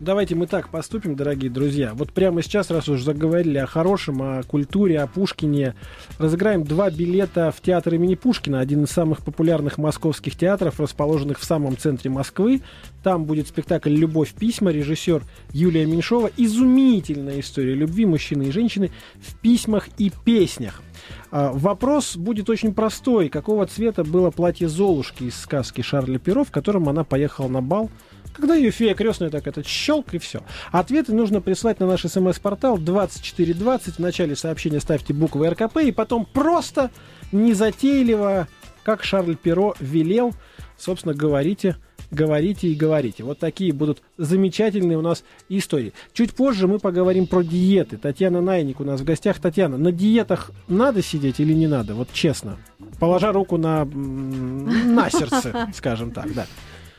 Давайте 0.00 0.34
мы 0.34 0.48
так 0.48 0.70
поступим, 0.70 1.14
дорогие 1.14 1.50
друзья. 1.50 1.92
Вот 1.94 2.12
прямо 2.12 2.42
сейчас, 2.42 2.70
раз 2.70 2.88
уж 2.88 3.02
заговорили 3.02 3.58
о 3.58 3.66
хорошем, 3.66 4.22
о 4.22 4.42
культуре, 4.42 5.00
о 5.00 5.06
Пушкине, 5.06 5.76
разыграем 6.18 6.64
два 6.64 6.90
билета 6.90 7.52
в 7.56 7.60
театр 7.60 7.94
имени 7.94 8.16
Пушкина, 8.16 8.58
один 8.58 8.84
из 8.84 8.90
самых 8.90 9.22
популярных 9.22 9.78
московских 9.78 10.36
театров, 10.36 10.80
расположенных 10.80 11.38
в 11.38 11.44
самом 11.44 11.78
центре 11.78 12.10
Москвы. 12.10 12.62
Там 13.04 13.24
будет 13.24 13.46
спектакль 13.46 13.90
«Любовь 13.90 14.34
письма», 14.34 14.72
режиссер 14.72 15.22
Юлия 15.52 15.86
Меньшова. 15.86 16.28
Изумительная 16.36 17.38
история 17.38 17.74
любви 17.74 18.04
мужчины 18.04 18.44
и 18.44 18.50
женщины 18.50 18.90
в 19.20 19.38
письмах 19.38 19.88
и 19.98 20.10
песнях. 20.24 20.82
А, 21.30 21.52
вопрос 21.52 22.16
будет 22.16 22.50
очень 22.50 22.74
простой. 22.74 23.28
Какого 23.28 23.66
цвета 23.66 24.02
было 24.02 24.30
платье 24.32 24.68
Золушки 24.68 25.24
из 25.24 25.36
сказки 25.36 25.82
Шарля 25.82 26.18
Перо, 26.18 26.42
в 26.42 26.50
котором 26.50 26.88
она 26.88 27.04
поехала 27.04 27.48
на 27.48 27.62
бал 27.62 27.90
когда 28.34 28.54
ее 28.54 28.70
фея 28.70 28.94
крестная 28.94 29.30
так 29.30 29.46
этот 29.46 29.66
щелк 29.66 30.12
и 30.12 30.18
все. 30.18 30.42
Ответы 30.72 31.14
нужно 31.14 31.40
прислать 31.40 31.80
на 31.80 31.86
наш 31.86 32.02
смс-портал 32.02 32.78
2420. 32.78 33.94
В 33.94 33.98
начале 34.00 34.36
сообщения 34.36 34.80
ставьте 34.80 35.14
буквы 35.14 35.48
РКП 35.48 35.78
и 35.78 35.92
потом 35.92 36.26
просто 36.26 36.90
незатейливо, 37.32 38.48
как 38.82 39.04
Шарль 39.04 39.36
Перо 39.36 39.74
велел, 39.80 40.34
собственно, 40.76 41.14
говорите 41.14 41.76
говорите 42.10 42.68
и 42.68 42.74
говорите. 42.74 43.24
Вот 43.24 43.38
такие 43.38 43.72
будут 43.72 44.02
замечательные 44.16 44.96
у 44.96 45.02
нас 45.02 45.24
истории. 45.48 45.92
Чуть 46.12 46.34
позже 46.34 46.68
мы 46.68 46.78
поговорим 46.78 47.26
про 47.26 47.42
диеты. 47.42 47.96
Татьяна 47.96 48.40
Найник 48.40 48.80
у 48.80 48.84
нас 48.84 49.00
в 49.00 49.04
гостях. 49.04 49.40
Татьяна, 49.40 49.76
на 49.76 49.92
диетах 49.92 50.52
надо 50.68 51.02
сидеть 51.02 51.40
или 51.40 51.52
не 51.52 51.66
надо? 51.66 51.94
Вот 51.94 52.08
честно. 52.12 52.56
Положа 53.00 53.32
руку 53.32 53.56
на, 53.56 53.84
на 53.84 55.10
сердце, 55.10 55.68
скажем 55.74 56.12
так, 56.12 56.32
да. 56.32 56.46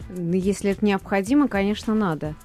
Если 0.10 0.72
это 0.72 0.86
необходимо, 0.86 1.48
конечно, 1.48 1.94
надо. 1.94 2.36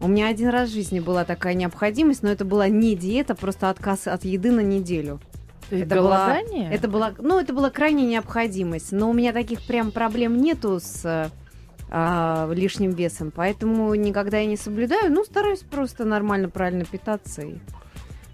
У 0.00 0.08
меня 0.08 0.28
один 0.28 0.48
раз 0.48 0.70
в 0.70 0.72
жизни 0.72 0.98
была 0.98 1.24
такая 1.24 1.54
необходимость, 1.54 2.22
но 2.22 2.30
это 2.30 2.44
была 2.44 2.68
не 2.68 2.96
диета, 2.96 3.34
просто 3.34 3.70
отказ 3.70 4.08
от 4.08 4.24
еды 4.24 4.50
на 4.50 4.60
неделю. 4.60 5.20
это 5.70 5.94
голодание? 5.94 6.64
Была, 6.64 6.74
это 6.74 6.88
была, 6.88 7.14
ну, 7.18 7.38
это 7.38 7.52
была 7.52 7.70
крайняя 7.70 8.06
необходимость. 8.06 8.90
Но 8.90 9.10
у 9.10 9.12
меня 9.12 9.32
таких 9.32 9.62
прям 9.64 9.92
проблем 9.92 10.40
нету 10.40 10.80
с 10.80 11.30
а, 11.88 12.50
лишним 12.52 12.92
весом, 12.92 13.30
поэтому 13.30 13.94
никогда 13.94 14.38
я 14.38 14.46
не 14.46 14.56
соблюдаю. 14.56 15.12
Ну, 15.12 15.24
стараюсь 15.24 15.60
просто 15.60 16.04
нормально, 16.04 16.48
правильно 16.48 16.84
питаться 16.84 17.42
и 17.42 17.58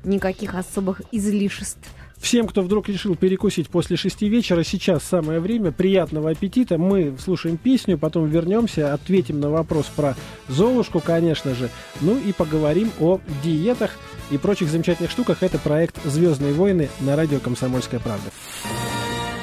никаких 0.05 0.55
особых 0.55 1.03
излишеств. 1.11 1.87
Всем, 2.21 2.47
кто 2.47 2.63
вдруг 2.63 2.89
решил 2.89 3.15
перекусить 3.15 3.69
после 3.69 3.97
шести 3.97 4.29
вечера, 4.29 4.63
сейчас 4.65 5.05
самое 5.05 5.41
время. 5.41 5.73
Приятного 5.73 6.31
аппетита. 6.31 6.77
Мы 6.77 7.15
слушаем 7.19 7.57
песню, 7.57 7.97
потом 7.97 8.29
вернемся, 8.29 8.93
ответим 8.93 9.41
на 9.41 9.51
вопрос 9.51 9.87
про 9.87 10.17
Золушку, 10.49 11.01
конечно 11.01 11.55
же. 11.55 11.71
Ну 12.01 12.19
и 12.19 12.33
поговорим 12.33 12.91
о 13.01 13.21
диетах 13.43 13.93
и 14.31 14.37
прочих 14.37 14.69
замечательных 14.69 15.11
штуках. 15.11 15.43
Это 15.43 15.59
проект 15.59 16.03
«Звездные 16.05 16.53
войны» 16.53 16.89
на 17.01 17.17
радио 17.17 17.39
«Комсомольская 17.39 18.01
правда». 18.01 18.31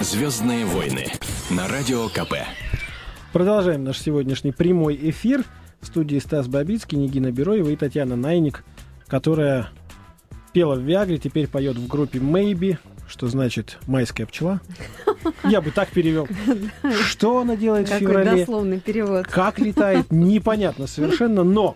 «Звездные 0.01 0.65
войны» 0.65 1.08
на 1.50 1.67
радио 1.67 2.10
КП. 2.10 2.36
Продолжаем 3.32 3.84
наш 3.84 4.00
сегодняшний 4.00 4.51
прямой 4.51 5.00
эфир. 5.01 5.44
В 5.82 5.88
студии 5.88 6.17
Стас 6.20 6.48
Бабицкий, 6.48 6.98
Нигина 6.98 7.32
Бероева 7.32 7.70
и 7.70 7.75
Татьяна 7.75 8.15
Найник, 8.15 8.63
которая 9.08 9.70
пела 10.55 10.75
в 10.75 10.79
Виагре, 10.79 11.17
теперь 11.17 11.50
поет 11.50 11.75
в 11.75 11.85
группе 11.85 12.17
Maybe, 12.17 12.77
что 13.09 13.27
значит 13.27 13.77
майская 13.88 14.25
пчела. 14.25 14.62
Я 15.43 15.59
бы 15.59 15.69
так 15.69 15.89
перевел. 15.89 16.29
Что 17.03 17.39
она 17.39 17.57
делает 17.57 17.89
в 17.89 17.93
феврале? 17.93 18.39
дословный 18.39 18.79
перевод. 18.79 19.27
Как 19.27 19.59
летает, 19.59 20.09
непонятно 20.12 20.88
совершенно, 20.88 21.43
но 21.43 21.75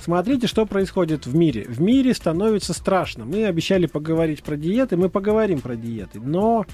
Смотрите, 0.00 0.46
что 0.46 0.64
происходит 0.64 1.26
в 1.26 1.34
мире. 1.34 1.64
В 1.64 1.80
мире 1.80 2.14
становится 2.14 2.72
страшно. 2.72 3.24
Мы 3.24 3.46
обещали 3.46 3.86
поговорить 3.86 4.42
про 4.42 4.56
диеты, 4.56 4.96
мы 4.96 5.08
поговорим 5.08 5.60
про 5.60 5.74
диеты. 5.74 6.20
Но 6.20 6.66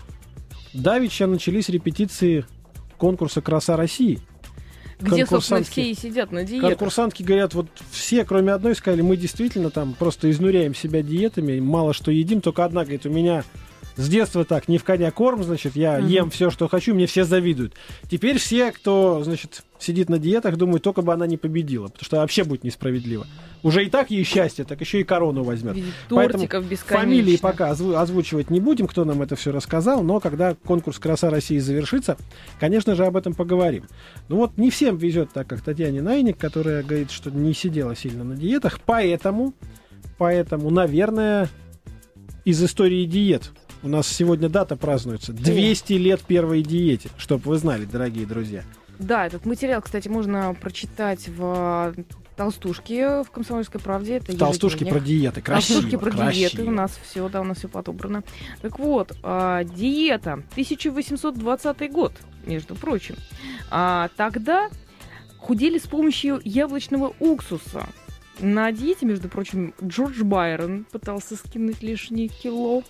давеча 0.74 1.26
начались 1.26 1.68
репетиции 1.70 2.44
конкурса 2.98 3.40
«Краса 3.40 3.76
России». 3.76 4.20
Где, 5.00 5.26
собственно, 5.26 5.62
все 5.62 5.90
и 5.90 5.94
сидят 5.94 6.32
на 6.32 6.44
диетах. 6.44 6.70
Конкурсантки 6.70 7.22
говорят, 7.22 7.54
вот 7.54 7.66
все, 7.90 8.24
кроме 8.24 8.52
одной, 8.52 8.74
сказали, 8.74 9.02
мы 9.02 9.16
действительно 9.16 9.70
там 9.70 9.94
просто 9.94 10.30
изнуряем 10.30 10.74
себя 10.74 11.02
диетами, 11.02 11.60
мало 11.60 11.92
что 11.92 12.10
едим, 12.10 12.40
только 12.40 12.64
одна 12.64 12.82
говорит, 12.82 13.06
у 13.06 13.10
меня 13.10 13.44
с 13.96 14.08
детства 14.08 14.44
так, 14.44 14.68
не 14.68 14.78
в 14.78 14.84
коня 14.84 15.10
корм, 15.10 15.44
значит, 15.44 15.76
я 15.76 15.98
угу. 15.98 16.06
ем 16.06 16.30
все, 16.30 16.50
что 16.50 16.68
хочу, 16.68 16.94
мне 16.94 17.06
все 17.06 17.24
завидуют. 17.24 17.74
Теперь 18.10 18.38
все, 18.38 18.72
кто, 18.72 19.22
значит, 19.22 19.62
сидит 19.84 20.08
на 20.08 20.18
диетах, 20.18 20.56
думают, 20.56 20.82
только 20.82 21.02
бы 21.02 21.12
она 21.12 21.26
не 21.26 21.36
победила, 21.36 21.88
потому 21.88 22.04
что 22.04 22.16
вообще 22.16 22.44
будет 22.44 22.64
несправедливо. 22.64 23.26
Уже 23.62 23.84
и 23.84 23.90
так 23.90 24.10
ей 24.10 24.24
счастье, 24.24 24.64
так 24.64 24.80
еще 24.80 25.00
и 25.00 25.04
корону 25.04 25.42
возьмет. 25.42 25.76
Поэтому 26.08 26.46
фамилии 26.86 27.36
пока 27.36 27.70
озвучивать 27.70 28.50
не 28.50 28.60
будем, 28.60 28.86
кто 28.86 29.04
нам 29.04 29.22
это 29.22 29.36
все 29.36 29.52
рассказал, 29.52 30.02
но 30.02 30.20
когда 30.20 30.54
конкурс 30.54 30.98
«Краса 30.98 31.30
России» 31.30 31.58
завершится, 31.58 32.16
конечно 32.58 32.94
же, 32.94 33.06
об 33.06 33.16
этом 33.16 33.34
поговорим. 33.34 33.84
Ну 34.28 34.36
вот 34.36 34.58
не 34.58 34.70
всем 34.70 34.96
везет 34.96 35.32
так, 35.32 35.46
как 35.46 35.60
Татьяне 35.60 36.02
Найник, 36.02 36.36
которая 36.38 36.82
говорит, 36.82 37.10
что 37.10 37.30
не 37.30 37.54
сидела 37.54 37.94
сильно 37.94 38.24
на 38.24 38.36
диетах, 38.36 38.80
поэтому, 38.84 39.54
поэтому, 40.18 40.70
наверное, 40.70 41.48
из 42.44 42.62
истории 42.62 43.04
диет 43.04 43.52
у 43.82 43.88
нас 43.88 44.08
сегодня 44.08 44.48
дата 44.48 44.76
празднуется. 44.76 45.32
200 45.32 45.92
лет 45.94 46.22
первой 46.22 46.62
диете, 46.62 47.10
чтобы 47.18 47.50
вы 47.50 47.58
знали, 47.58 47.84
дорогие 47.84 48.26
друзья. 48.26 48.64
Да, 48.98 49.26
этот 49.26 49.44
материал, 49.46 49.82
кстати, 49.82 50.08
можно 50.08 50.54
прочитать 50.54 51.28
в 51.28 51.94
толстушке 52.36 53.22
в 53.22 53.30
«Комсомольской 53.30 53.80
правде». 53.80 54.16
Это 54.16 54.36
толстушки 54.36 54.84
про 54.84 55.00
диеты, 55.00 55.40
красиво. 55.40 55.80
Толстушки 55.80 55.96
про 55.96 56.10
красиво. 56.10 56.32
диеты, 56.32 56.64
у 56.64 56.70
нас 56.70 56.98
все, 57.02 57.28
да, 57.28 57.40
у 57.40 57.44
нас 57.44 57.58
все 57.58 57.68
подобрано. 57.68 58.22
Так 58.60 58.78
вот, 58.78 59.16
э, 59.22 59.64
диета, 59.76 60.42
1820 60.52 61.90
год, 61.90 62.12
между 62.46 62.74
прочим. 62.74 63.16
А, 63.70 64.08
тогда 64.16 64.68
худели 65.38 65.78
с 65.78 65.86
помощью 65.86 66.40
яблочного 66.44 67.14
уксуса. 67.20 67.86
На 68.40 68.72
диете, 68.72 69.06
между 69.06 69.28
прочим, 69.28 69.74
Джордж 69.82 70.22
Байрон 70.24 70.84
пытался 70.90 71.36
скинуть 71.36 71.82
лишние 71.82 72.28
кило. 72.28 72.82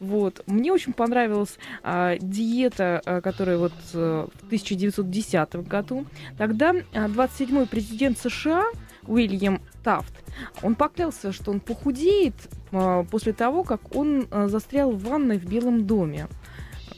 Вот. 0.00 0.42
Мне 0.46 0.72
очень 0.72 0.92
понравилась 0.92 1.58
а, 1.82 2.16
диета, 2.18 3.00
а, 3.04 3.20
которая 3.20 3.58
вот 3.58 3.72
а, 3.94 4.28
в 4.32 4.46
1910 4.46 5.56
году. 5.66 6.06
Тогда 6.38 6.70
а, 6.92 7.08
27-й 7.08 7.66
президент 7.66 8.18
США 8.18 8.64
Уильям 9.06 9.60
Тафт, 9.82 10.14
он 10.62 10.74
поклялся, 10.74 11.32
что 11.32 11.50
он 11.50 11.60
похудеет 11.60 12.34
а, 12.72 13.04
после 13.04 13.32
того, 13.32 13.64
как 13.64 13.94
он 13.94 14.26
а, 14.30 14.48
застрял 14.48 14.90
в 14.90 15.02
ванной 15.04 15.38
в 15.38 15.46
Белом 15.46 15.86
доме. 15.86 16.28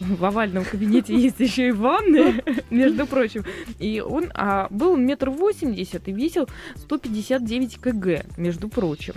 В 0.00 0.24
овальном 0.24 0.64
кабинете 0.64 1.14
есть 1.16 1.40
еще 1.40 1.68
и 1.68 1.72
ванны, 1.72 2.42
между 2.70 3.06
прочим. 3.06 3.44
И 3.78 4.00
он 4.00 4.30
а, 4.34 4.68
был 4.70 4.96
метр 4.96 5.30
восемьдесят 5.30 6.08
и 6.08 6.12
весил 6.12 6.48
159 6.76 7.80
кг, 7.80 8.26
между 8.36 8.68
прочим. 8.68 9.14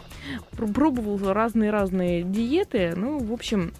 Пробовал 0.51 1.33
разные-разные 1.33 2.23
диеты, 2.23 2.93
ну, 2.95 3.19
в 3.19 3.33
общем, 3.33 3.73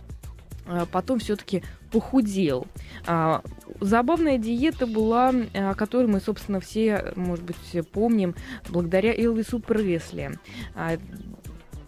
а, 0.66 0.86
потом 0.86 1.20
все-таки 1.20 1.64
похудел. 1.92 2.68
А, 3.06 3.42
забавная 3.80 4.38
диета 4.38 4.86
была, 4.86 5.34
о 5.54 5.74
которой 5.74 6.08
мы, 6.08 6.20
собственно, 6.20 6.60
все, 6.60 7.14
может 7.16 7.44
быть, 7.44 7.58
помним, 7.92 8.36
благодаря 8.70 9.14
Элвису 9.14 9.60
Пресли. 9.60 10.32
А, 10.76 10.98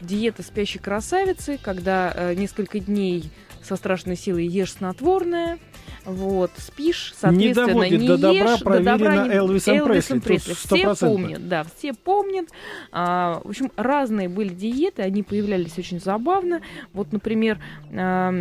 диета 0.01 0.44
спящей 0.44 0.80
красавицы, 0.80 1.60
когда 1.62 2.12
э, 2.13 2.34
несколько 2.34 2.80
дней 2.80 3.32
со 3.63 3.75
страшной 3.75 4.15
силой 4.15 4.48
ешь 4.48 4.74
снотворное, 4.74 5.60
вот, 6.06 6.51
спишь, 6.58 7.13
соответственно, 7.15 7.65
не, 7.65 7.74
доводит 7.74 8.01
не 8.01 8.08
до 8.08 8.18
добра, 8.18 8.53
ешь, 8.53 8.60
до 8.60 8.80
добра 8.80 9.27
не... 9.27 9.34
Элвисом, 9.34 9.77
Элвисом 9.77 10.22
Пресли. 10.22 10.53
Все 10.53 10.96
помнят, 10.96 11.48
да, 11.48 11.65
все 11.77 11.94
помнят. 11.94 12.48
А, 12.91 13.41
в 13.44 13.50
общем, 13.50 13.72
разные 13.75 14.27
были 14.27 14.50
диеты, 14.50 15.03
они 15.03 15.24
появлялись 15.24 15.77
очень 15.77 16.00
забавно. 16.00 16.62
Вот, 16.94 17.12
например, 17.12 17.60
а, 17.94 18.32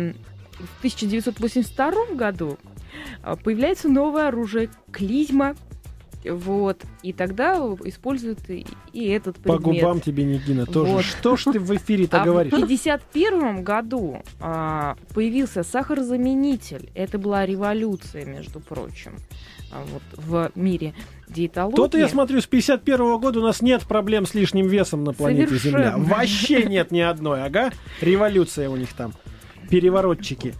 в 0.53 0.77
1982 0.79 2.15
году 2.15 2.57
появляется 3.43 3.89
новое 3.89 4.27
оружие 4.27 4.69
клизма. 4.91 5.55
Вот. 6.25 6.83
И 7.03 7.13
тогда 7.13 7.55
используют 7.85 8.49
и, 8.49 8.65
и 8.93 9.07
этот 9.07 9.37
предмет. 9.37 9.61
По 9.61 9.69
губам 9.69 10.01
тебе, 10.01 10.23
Нигина, 10.23 10.65
тоже. 10.65 10.91
Вот. 10.91 11.05
Что 11.05 11.35
ж 11.35 11.45
ты 11.45 11.59
в 11.59 11.75
эфире-то 11.75 12.21
а 12.21 12.25
говоришь? 12.25 12.51
В 12.51 12.55
1951 12.55 13.63
году 13.63 14.21
а, 14.39 14.95
появился 15.13 15.63
сахарозаменитель. 15.63 16.89
Это 16.95 17.17
была 17.17 17.45
революция, 17.45 18.25
между 18.25 18.59
прочим, 18.59 19.13
а, 19.71 19.83
вот, 19.91 20.03
в 20.13 20.51
мире 20.55 20.93
диетологии. 21.27 21.75
То-то 21.75 21.97
я 21.97 22.07
смотрю, 22.07 22.41
с 22.41 22.47
51 22.47 23.19
года 23.19 23.39
у 23.39 23.43
нас 23.43 23.61
нет 23.61 23.83
проблем 23.83 24.25
с 24.25 24.33
лишним 24.33 24.67
весом 24.67 25.03
на 25.03 25.13
планете 25.13 25.47
Совершенно. 25.47 25.91
Земля. 25.91 25.97
Вообще 25.97 26.63
нет 26.63 26.91
ни 26.91 26.99
одной, 26.99 27.43
ага. 27.43 27.71
Революция 28.01 28.69
у 28.69 28.75
них 28.75 28.93
там 28.93 29.13
переворотчики. 29.69 30.53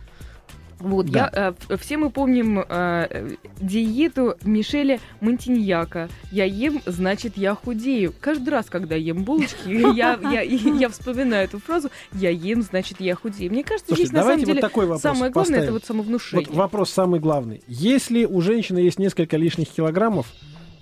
Вот, 0.82 1.08
да. 1.08 1.32
я, 1.34 1.54
э, 1.70 1.78
все 1.78 1.98
мы 1.98 2.10
помним 2.10 2.64
э, 2.68 3.36
диету 3.60 4.36
Мишеля 4.44 5.00
Монтиньяка. 5.20 6.10
Я 6.32 6.46
ем, 6.46 6.82
значит, 6.86 7.38
я 7.38 7.56
худею. 7.56 8.14
Каждый 8.20 8.50
раз, 8.50 8.68
когда 8.68 8.96
ем 8.96 9.24
булочки, 9.24 9.68
я, 9.96 10.20
я, 10.22 10.42
я 10.42 10.90
вспоминаю 10.90 11.46
эту 11.46 11.60
фразу 11.60 11.90
«я 12.14 12.30
ем, 12.30 12.62
значит, 12.62 13.00
я 13.00 13.16
худею». 13.16 13.52
Мне 13.52 13.64
кажется, 13.64 13.88
Слушайте, 13.88 14.08
здесь 14.08 14.18
на 14.18 14.24
самом 14.24 14.40
вот 14.40 14.46
деле 14.46 14.62
такой 14.62 14.86
вопрос 14.86 15.02
самое 15.02 15.32
главное 15.32 15.60
это 15.62 15.72
вот 15.74 15.86
самовнушение. 15.86 16.48
Вот 16.48 16.56
вопрос 16.56 16.90
самый 16.92 17.20
главный. 17.20 17.62
Если 17.68 18.26
у 18.26 18.42
женщины 18.42 18.80
есть 18.80 19.00
несколько 19.00 19.38
лишних 19.38 19.70
килограммов, 19.70 20.28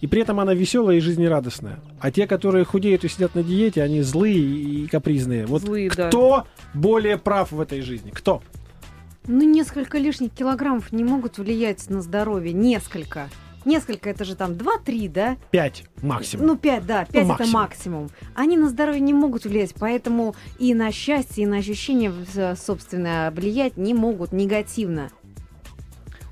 и 0.01 0.07
при 0.07 0.21
этом 0.21 0.39
она 0.39 0.53
веселая 0.53 0.97
и 0.97 0.99
жизнерадостная. 0.99 1.79
А 1.99 2.11
те, 2.11 2.25
которые 2.25 2.63
худеют 2.63 3.03
и 3.03 3.09
сидят 3.09 3.35
на 3.35 3.43
диете, 3.43 3.83
они 3.83 4.01
злые 4.01 4.39
и 4.39 4.87
капризные. 4.87 5.45
Вот 5.45 5.61
Злые, 5.61 5.89
да. 5.89 6.07
кто 6.07 6.47
более 6.73 7.17
прав 7.17 7.51
в 7.51 7.59
этой 7.59 7.81
жизни? 7.81 8.11
Кто? 8.11 8.41
Ну, 9.31 9.43
несколько 9.43 9.99
лишних 9.99 10.31
килограммов 10.31 10.91
не 10.91 11.03
могут 11.03 11.37
влиять 11.37 11.87
на 11.87 12.01
здоровье. 12.01 12.51
Несколько. 12.51 13.29
Несколько, 13.63 14.09
это 14.09 14.25
же 14.25 14.35
там 14.35 14.53
2-3, 14.53 15.07
да? 15.07 15.37
5 15.51 15.83
максимум. 16.01 16.47
Ну, 16.47 16.55
5, 16.57 16.85
да, 16.87 17.05
5 17.05 17.13
Ну, 17.13 17.19
это 17.21 17.27
максимум. 17.29 17.51
максимум. 17.61 18.09
Они 18.33 18.57
на 18.57 18.69
здоровье 18.69 19.01
не 19.01 19.13
могут 19.13 19.43
влиять, 19.43 19.75
поэтому 19.77 20.33
и 20.57 20.73
на 20.73 20.91
счастье, 20.91 21.43
и 21.43 21.47
на 21.47 21.57
ощущение, 21.57 22.11
э, 22.35 22.55
собственно, 22.55 23.31
влиять 23.35 23.77
не 23.77 23.93
могут 23.93 24.31
негативно. 24.31 25.11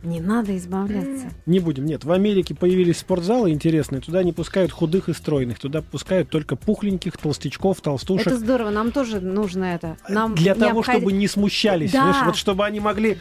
Не 0.03 0.19
надо 0.21 0.55
избавляться. 0.57 1.31
Не 1.45 1.59
будем, 1.59 1.85
нет. 1.85 2.03
В 2.03 2.11
Америке 2.11 2.53
появились 2.55 2.99
спортзалы 2.99 3.49
интересные. 3.49 4.01
Туда 4.01 4.23
не 4.23 4.31
пускают 4.31 4.71
худых 4.71 5.09
и 5.09 5.13
стройных. 5.13 5.59
Туда 5.59 5.81
пускают 5.81 6.29
только 6.29 6.55
пухленьких, 6.55 7.17
толстячков, 7.17 7.81
толстушек. 7.81 8.27
Это 8.27 8.37
здорово, 8.37 8.69
нам 8.69 8.91
тоже 8.91 9.19
нужно 9.19 9.65
это. 9.65 9.97
Нам 10.07 10.35
Для 10.35 10.53
того, 10.55 10.79
необходи- 10.81 10.99
чтобы 10.99 11.13
не 11.13 11.27
смущались. 11.27 11.91
Да. 11.91 12.03
знаешь, 12.03 12.25
вот 12.25 12.35
чтобы 12.35 12.65
они 12.65 12.79
могли... 12.79 13.17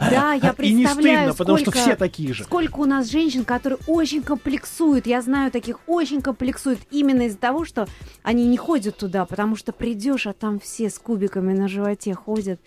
Да, 0.00 0.32
я 0.32 0.54
и 0.58 0.72
не 0.72 0.84
представляю, 0.84 1.18
стыдно, 1.18 1.34
потому 1.34 1.58
что 1.58 1.70
сколько- 1.70 1.86
все 1.86 1.96
такие 1.96 2.32
же. 2.32 2.44
Сколько 2.44 2.80
у 2.80 2.84
нас 2.86 3.10
женщин, 3.10 3.44
которые 3.44 3.78
очень 3.86 4.22
комплексуют, 4.22 5.06
я 5.06 5.20
знаю 5.22 5.50
таких, 5.50 5.78
очень 5.86 6.22
комплексуют 6.22 6.80
именно 6.90 7.22
из-за 7.22 7.38
того, 7.38 7.64
что 7.64 7.86
они 8.22 8.46
не 8.46 8.56
ходят 8.56 8.96
туда, 8.96 9.24
потому 9.26 9.56
что 9.56 9.72
придешь, 9.72 10.26
а 10.26 10.32
там 10.32 10.58
все 10.58 10.88
с 10.90 10.98
кубиками 10.98 11.52
на 11.52 11.68
животе 11.68 12.14
ходят. 12.14 12.60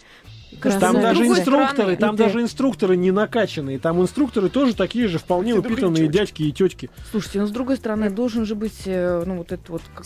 Там 0.61 0.71
Красавицы. 0.71 1.01
даже 1.01 1.25
инструкторы, 1.27 1.95
там 1.95 2.15
даже 2.15 2.41
инструкторы 2.41 2.97
не 2.97 3.11
накачанные. 3.11 3.79
Там 3.79 4.01
инструкторы 4.01 4.49
тоже 4.49 4.75
такие 4.75 5.07
же 5.07 5.17
вполне 5.17 5.53
упитанные 5.53 6.07
дядьки 6.07 6.43
и 6.43 6.51
тетки. 6.51 6.89
Слушайте, 7.09 7.41
ну 7.41 7.47
с 7.47 7.51
другой 7.51 7.77
стороны, 7.77 8.09
должен 8.09 8.45
же 8.45 8.55
быть, 8.55 8.83
э, 8.85 9.23
ну 9.25 9.37
вот 9.37 9.51
это 9.51 9.71
вот 9.71 9.81
как 9.95 10.05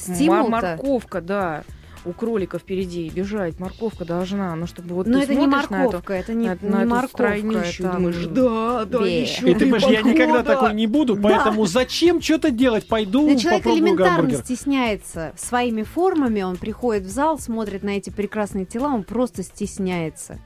морковка, 0.49 1.21
да, 1.21 1.63
у 2.05 2.13
кролика 2.13 2.59
впереди 2.59 3.09
бежать, 3.09 3.59
морковка 3.59 4.05
должна, 4.05 4.55
ну 4.55 4.67
чтобы 4.67 4.95
вот 4.95 5.07
Но 5.07 5.17
ты 5.19 5.23
это 5.25 5.35
не 5.35 5.47
на 5.47 5.61
эту- 5.61 5.73
морковка, 5.73 6.13
это 6.13 6.33
не, 6.33 6.47
на, 6.49 6.57
не 6.61 6.69
на 6.69 6.79
эту 6.81 6.89
морковка. 6.89 7.17
стройнищу, 7.17 7.83
это, 7.83 7.93
думаешь, 7.97 8.25
да, 8.27 8.85
да, 8.85 8.99
Бе. 8.99 9.21
еще 9.21 9.49
И 9.49 9.53
ты 9.53 9.59
понимаешь, 9.61 9.83
я 9.85 10.01
никогда 10.01 10.43
такой 10.43 10.73
не 10.73 10.87
буду, 10.87 11.17
поэтому 11.17 11.65
зачем 11.65 12.21
что-то 12.21 12.51
делать? 12.51 12.87
Пойду 12.87 13.27
Да 13.27 13.35
человек 13.35 13.63
попробую 13.63 13.83
элементарно 13.83 14.15
гамбургер. 14.29 14.43
стесняется 14.43 15.33
своими 15.35 15.83
формами, 15.83 16.41
он 16.41 16.57
приходит 16.57 17.03
в 17.03 17.09
зал, 17.09 17.39
смотрит 17.39 17.83
на 17.83 17.91
эти 17.91 18.09
прекрасные 18.09 18.65
тела, 18.65 18.87
он 18.87 19.03
просто 19.03 19.43
стесняется. 19.43 20.39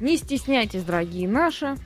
Не 0.00 0.16
стесняйтесь, 0.16 0.82
дорогие 0.82 1.28
наши. 1.28 1.76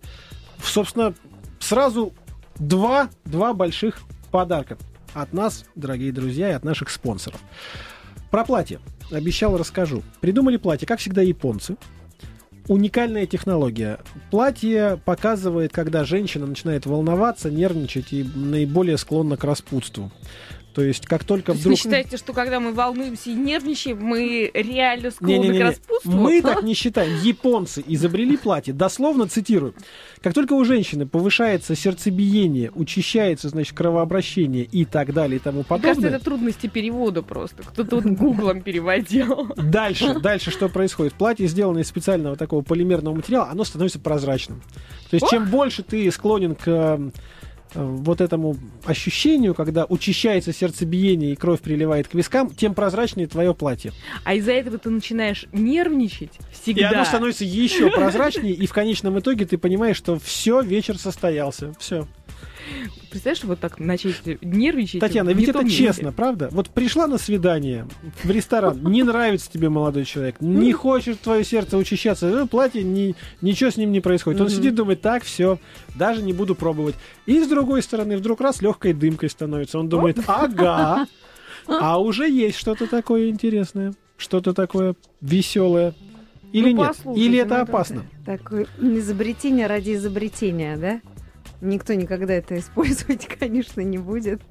Собственно, 0.60 1.14
сразу 1.60 2.12
два, 2.56 3.10
два 3.24 3.54
больших 3.54 4.00
подарка 4.32 4.76
от 5.12 5.32
нас, 5.32 5.66
дорогие 5.76 6.10
друзья, 6.10 6.50
и 6.50 6.54
от 6.54 6.64
наших 6.64 6.90
спонсоров. 6.90 7.40
Про 8.32 8.44
платье. 8.44 8.80
Обещал, 9.12 9.56
расскажу. 9.56 10.02
Придумали 10.20 10.56
платье, 10.56 10.88
как 10.88 10.98
всегда, 10.98 11.22
японцы. 11.22 11.76
Уникальная 12.66 13.26
технология. 13.26 13.98
Платье 14.30 14.98
показывает, 15.04 15.72
когда 15.72 16.04
женщина 16.04 16.46
начинает 16.46 16.86
волноваться, 16.86 17.50
нервничать 17.50 18.12
и 18.12 18.24
наиболее 18.34 18.96
склонна 18.96 19.36
к 19.36 19.44
распутству. 19.44 20.10
То 20.74 20.82
есть, 20.82 21.06
как 21.06 21.22
только 21.22 21.52
То 21.52 21.58
вдруг... 21.58 21.72
Вы 21.72 21.76
считаете, 21.76 22.16
что 22.16 22.32
когда 22.32 22.58
мы 22.58 22.72
волнуемся 22.72 23.30
и 23.30 23.34
нервничаем, 23.34 24.02
мы 24.02 24.50
реально 24.52 25.12
склонны 25.12 25.32
Не-не-не-не. 25.32 25.58
к 25.60 25.62
распутству? 25.62 26.10
Мы 26.10 26.42
так 26.42 26.64
не 26.64 26.74
считаем. 26.74 27.16
Японцы 27.22 27.84
изобрели 27.86 28.36
платье. 28.36 28.74
Дословно 28.74 29.28
цитирую. 29.28 29.74
Как 30.20 30.34
только 30.34 30.54
у 30.54 30.64
женщины 30.64 31.06
повышается 31.06 31.76
сердцебиение, 31.76 32.72
учащается, 32.74 33.50
значит, 33.50 33.76
кровообращение 33.76 34.64
и 34.64 34.84
так 34.84 35.12
далее 35.12 35.36
и 35.36 35.38
тому 35.38 35.58
Мне 35.58 35.64
кажется, 35.64 35.88
подобное. 35.94 36.10
это 36.16 36.24
трудности 36.24 36.66
перевода 36.66 37.22
просто. 37.22 37.62
Кто-то 37.62 37.96
вот 37.96 38.04
гуглом 38.06 38.60
переводил. 38.60 39.52
Дальше, 39.56 40.18
дальше 40.18 40.50
что 40.50 40.68
происходит? 40.68 41.14
Платье, 41.14 41.46
сделанное 41.46 41.82
из 41.82 41.88
специального 41.88 42.34
такого 42.36 42.62
полимерного 42.62 43.14
материала, 43.14 43.48
оно 43.48 43.62
становится 43.62 44.00
прозрачным. 44.00 44.60
То 45.10 45.14
есть, 45.14 45.28
чем 45.30 45.46
больше 45.48 45.84
ты 45.84 46.10
склонен 46.10 46.56
к 46.56 46.62
э, 46.66 47.10
вот 47.74 48.20
этому 48.20 48.56
ощущению, 48.84 49.54
когда 49.54 49.84
учащается 49.84 50.52
сердцебиение 50.52 51.32
и 51.32 51.36
кровь 51.36 51.60
приливает 51.60 52.08
к 52.08 52.14
вискам, 52.14 52.50
тем 52.50 52.74
прозрачнее 52.74 53.26
твое 53.26 53.54
платье. 53.54 53.92
А 54.24 54.34
из-за 54.34 54.52
этого 54.52 54.78
ты 54.78 54.90
начинаешь 54.90 55.46
нервничать 55.52 56.30
И 56.50 56.54
всегда. 56.54 56.90
оно 56.90 57.04
становится 57.04 57.44
еще 57.44 57.90
прозрачнее, 57.90 58.54
и 58.54 58.66
в 58.66 58.72
конечном 58.72 59.18
итоге 59.18 59.46
ты 59.46 59.58
понимаешь, 59.58 59.96
что 59.96 60.18
все, 60.18 60.60
вечер 60.62 60.98
состоялся. 60.98 61.74
Все. 61.78 62.06
Представляешь, 63.10 63.44
вот 63.44 63.60
так 63.60 63.78
начать 63.78 64.22
нервничать. 64.42 65.00
Татьяна, 65.00 65.30
ведь 65.30 65.48
это 65.48 65.68
честно, 65.68 66.12
правда? 66.12 66.48
Вот 66.50 66.70
пришла 66.70 67.06
на 67.06 67.18
свидание 67.18 67.86
в 68.22 68.30
ресторан, 68.30 68.82
не 68.84 69.02
нравится 69.02 69.50
тебе 69.50 69.68
молодой 69.68 70.04
человек, 70.04 70.40
не 70.40 70.72
хочет 70.72 71.20
твое 71.20 71.44
сердце 71.44 71.76
учащаться, 71.76 72.28
ну, 72.28 72.46
платье, 72.46 72.82
ни- 72.82 73.14
ничего 73.40 73.70
с 73.70 73.76
ним 73.76 73.92
не 73.92 74.00
происходит. 74.00 74.40
Он 74.40 74.48
сидит, 74.48 74.74
думает, 74.74 75.00
так, 75.00 75.22
все, 75.24 75.58
даже 75.94 76.22
не 76.22 76.32
буду 76.32 76.54
пробовать. 76.54 76.96
И 77.26 77.42
с 77.42 77.46
другой 77.46 77.82
стороны, 77.82 78.16
вдруг 78.16 78.40
раз 78.40 78.60
легкой 78.62 78.92
дымкой 78.92 79.30
становится. 79.30 79.78
Он 79.78 79.88
думает, 79.88 80.18
ага, 80.26 81.06
а 81.66 82.00
уже 82.00 82.28
есть 82.28 82.58
что-то 82.58 82.86
такое 82.86 83.28
интересное, 83.28 83.94
что-то 84.16 84.54
такое 84.54 84.94
веселое. 85.20 85.94
Или 86.52 86.72
Ну, 86.72 86.84
нет? 86.84 86.96
Или 87.16 87.38
это 87.38 87.56
ну, 87.56 87.62
опасно? 87.62 88.02
Такое 88.24 88.66
изобретение 88.80 89.66
ради 89.66 89.94
изобретения, 89.94 90.76
да? 90.76 91.00
Никто 91.64 91.94
никогда 91.94 92.34
это 92.34 92.58
использовать, 92.58 93.26
конечно, 93.40 93.80
не 93.80 93.98
будет. 93.98 94.42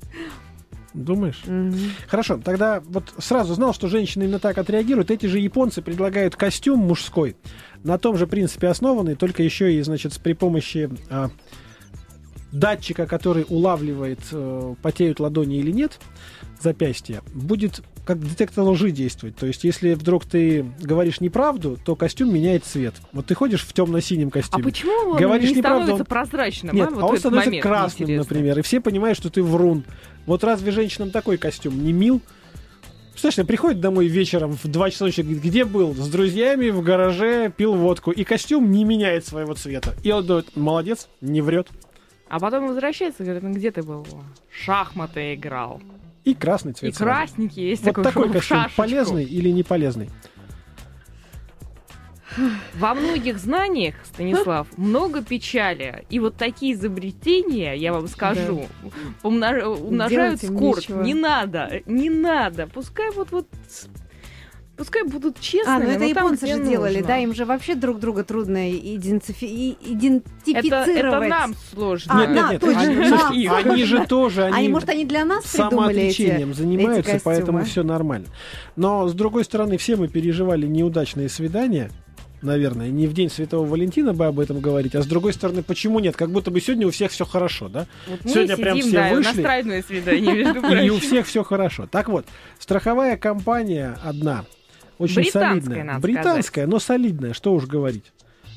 Думаешь? 0.94 1.42
Мгм. 1.46 1.78
Хорошо, 2.08 2.40
тогда 2.44 2.82
вот 2.86 3.14
сразу 3.18 3.54
знал, 3.56 3.74
что 3.74 3.88
женщины 3.88 4.24
именно 4.24 4.40
так 4.40 4.58
отреагируют. 4.58 5.10
Эти 5.10 5.26
же 5.26 5.40
японцы 5.40 5.82
предлагают 5.82 6.36
костюм 6.36 6.80
мужской, 6.80 7.36
на 7.84 7.98
том 7.98 8.18
же 8.18 8.28
принципе 8.28 8.68
основанный, 8.68 9.16
только 9.16 9.42
еще 9.42 9.74
и, 9.74 9.82
значит, 9.82 10.20
при 10.22 10.34
помощи 10.34 10.90
а, 11.10 11.30
датчика, 12.54 13.06
который 13.08 13.46
улавливает, 13.50 14.20
э, 14.32 14.76
потеют 14.82 15.20
ладони 15.20 15.58
или 15.58 15.72
нет, 15.72 16.00
запястья, 16.62 17.22
будет 17.34 17.82
как 18.06 18.20
детектор 18.20 18.64
лжи 18.66 18.92
действовать. 18.92 19.36
То 19.36 19.46
есть, 19.48 19.64
если 19.64 19.94
вдруг 19.96 20.26
ты 20.26 20.66
говоришь 20.82 21.20
неправду, 21.20 21.78
то 21.84 21.96
костюм 21.96 22.34
меняет 22.34 22.64
цвет. 22.64 22.94
Вот 23.12 23.26
ты 23.26 23.34
ходишь 23.36 23.64
в 23.66 23.74
темно-синем 23.74 24.28
А 24.28 24.32
костюме. 24.32 24.64
почему 24.64 25.12
он 25.12 25.18
Говоришь 25.18 25.50
не 25.50 25.56
неправду, 25.58 25.84
становится 25.84 26.04
он- 26.04 26.08
прозрачным? 26.08 26.76
Нет, 26.76 26.90
а, 26.90 26.92
вот 26.96 27.04
а 27.04 27.06
он 27.08 27.18
становится 27.18 27.50
момент, 27.50 27.64
красным, 27.64 28.06
интересно. 28.06 28.24
например, 28.30 28.60
и 28.60 28.62
все 28.62 28.80
понимают, 28.82 29.18
что 29.18 29.30
ты 29.30 29.42
врун. 29.42 29.84
Вот 30.26 30.44
разве 30.44 30.72
женщинам 30.72 31.12
такой 31.12 31.38
костюм 31.38 31.84
не 31.84 31.92
мил? 31.92 32.22
Представляешь, 33.12 33.48
приходит 33.48 33.80
домой 33.80 34.08
вечером 34.08 34.58
в 34.62 34.66
2 34.68 34.90
часа 34.90 35.06
ночи, 35.06 35.22
говорит, 35.22 35.42
где 35.42 35.66
был? 35.66 35.94
С 35.96 36.08
друзьями 36.10 36.70
в 36.72 36.82
гараже 36.82 37.52
пил 37.56 37.74
водку. 37.76 38.12
И 38.12 38.24
костюм 38.24 38.70
не 38.72 38.84
меняет 38.84 39.26
своего 39.26 39.54
цвета. 39.54 39.94
И 40.04 40.12
он 40.12 40.26
думает, 40.26 40.48
молодец, 40.56 41.08
не 41.22 41.42
врет. 41.42 41.68
А 42.30 42.40
потом 42.40 42.68
возвращается 42.68 43.24
и 43.24 43.26
говорит, 43.26 43.44
ну 43.44 43.52
где 43.54 43.72
ты 43.72 43.84
был? 43.84 44.06
Шахматы 44.50 45.36
играл. 45.36 45.82
И 46.24 46.34
красный 46.34 46.72
И 46.72 46.76
цвет. 46.76 46.96
сразу. 46.96 47.28
красненький 47.34 47.70
есть 47.70 47.84
Вот 47.84 47.96
такой, 47.96 48.04
такой 48.04 48.24
костюм 48.32 48.58
шашечку. 48.58 48.82
полезный 48.82 49.24
или 49.26 49.50
не 49.50 49.64
полезный? 49.64 50.10
Во 52.80 52.96
многих 52.96 53.38
знаниях, 53.38 53.94
Станислав, 54.06 54.68
много 54.78 55.22
печали. 55.24 56.04
И 56.10 56.20
вот 56.20 56.36
такие 56.36 56.74
изобретения, 56.74 57.74
я 57.76 57.94
вам 57.94 58.08
скажу, 58.08 58.66
умнож- 59.22 59.64
умножают 59.66 60.42
скорость. 60.42 60.90
нечего. 60.90 61.04
Не 61.04 61.14
надо, 61.14 61.82
не 61.86 62.10
надо. 62.10 62.66
Пускай 62.66 63.12
вот 63.12 63.32
вот 63.32 63.48
пускай 64.78 65.04
будут 65.04 65.40
честными. 65.40 65.76
А, 65.76 65.80
ну 65.80 65.90
это 65.92 66.04
японцы 66.06 66.48
же 66.48 66.64
делали, 66.64 66.94
нужно. 66.96 67.08
да? 67.08 67.18
Им 67.20 67.34
же 67.34 67.46
вообще 67.46 67.76
друг 67.76 68.00
друга 68.00 68.24
трудно 68.24 68.70
идентифи- 68.72 69.46
и- 69.46 69.72
это, 69.72 69.94
идентифицировать. 69.94 70.98
это 70.98 71.20
нам 71.28 71.54
сложно. 71.74 72.14
А, 72.14 72.20
нет, 72.26 72.30
нет, 72.30 72.36
да, 72.46 72.52
нет. 72.52 72.62
точно, 72.62 72.82
Они, 72.82 72.96
нам. 72.96 73.20
слушайте, 73.20 73.50
они 73.52 73.84
же 73.86 74.06
тоже, 74.10 74.44
они, 74.46 74.56
Они, 74.58 74.68
может, 74.70 74.90
они 74.90 75.06
для 75.06 75.26
нас 75.26 75.46
придумали 75.46 76.02
эти... 76.04 76.54
занимаются, 76.54 77.12
эти 77.14 77.24
поэтому 77.24 77.64
все 77.66 77.84
нормально. 77.84 78.28
Но, 78.76 79.08
с 79.08 79.14
другой 79.14 79.44
стороны, 79.44 79.78
все 79.78 79.96
мы 79.96 80.08
переживали 80.08 80.66
неудачные 80.66 81.30
свидания, 81.30 81.92
наверное. 82.42 82.90
Не 82.90 83.08
в 83.08 83.14
день 83.14 83.30
Святого 83.30 83.66
Валентина 83.66 84.14
бы 84.14 84.26
об 84.26 84.40
этом 84.40 84.60
говорить, 84.60 84.96
а 84.96 85.02
с 85.02 85.06
другой 85.06 85.34
стороны, 85.34 85.64
почему 85.64 86.00
нет? 86.00 86.16
Как 86.18 86.30
будто 86.30 86.52
бы 86.52 86.60
сегодня 86.60 86.88
у 86.88 86.92
всех 86.92 87.12
все 87.12 87.26
хорошо, 87.26 87.70
да? 87.70 87.86
Вот 88.08 88.20
мы 88.26 88.30
Сегодня 88.32 88.56
сидим, 88.56 88.64
прям 88.64 88.80
все 88.82 88.92
да, 88.92 89.10
вышли. 89.14 89.32
иностранное 89.32 89.84
свидание, 89.84 90.34
между 90.34 90.54
И 90.56 90.90
у 90.90 90.94
прочим. 90.96 91.00
всех 91.00 91.28
все 91.28 91.44
хорошо. 91.44 91.88
Так 91.90 92.10
вот, 92.10 92.26
страховая 92.60 93.16
компания 93.18 93.98
одна, 94.04 94.44
очень 95.04 95.16
Британская, 95.16 95.62
солидная. 95.62 95.84
надо 95.84 96.00
Британская, 96.00 96.68
но 96.68 96.80
солидная, 96.80 97.34
что 97.34 97.54
уж 97.54 97.66
говорить. 97.66 98.12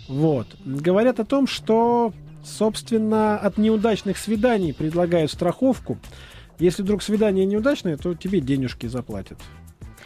Вот. 0.08 0.46
Говорят 0.64 1.20
о 1.20 1.24
том, 1.24 1.46
что, 1.46 2.12
собственно, 2.44 3.38
от 3.38 3.58
неудачных 3.58 4.18
свиданий 4.18 4.72
предлагают 4.72 5.30
страховку. 5.30 5.98
Если 6.58 6.82
вдруг 6.82 7.02
свидание 7.02 7.44
неудачное, 7.44 7.96
то 7.96 8.14
тебе 8.14 8.40
денежки 8.40 8.86
заплатят. 8.86 9.38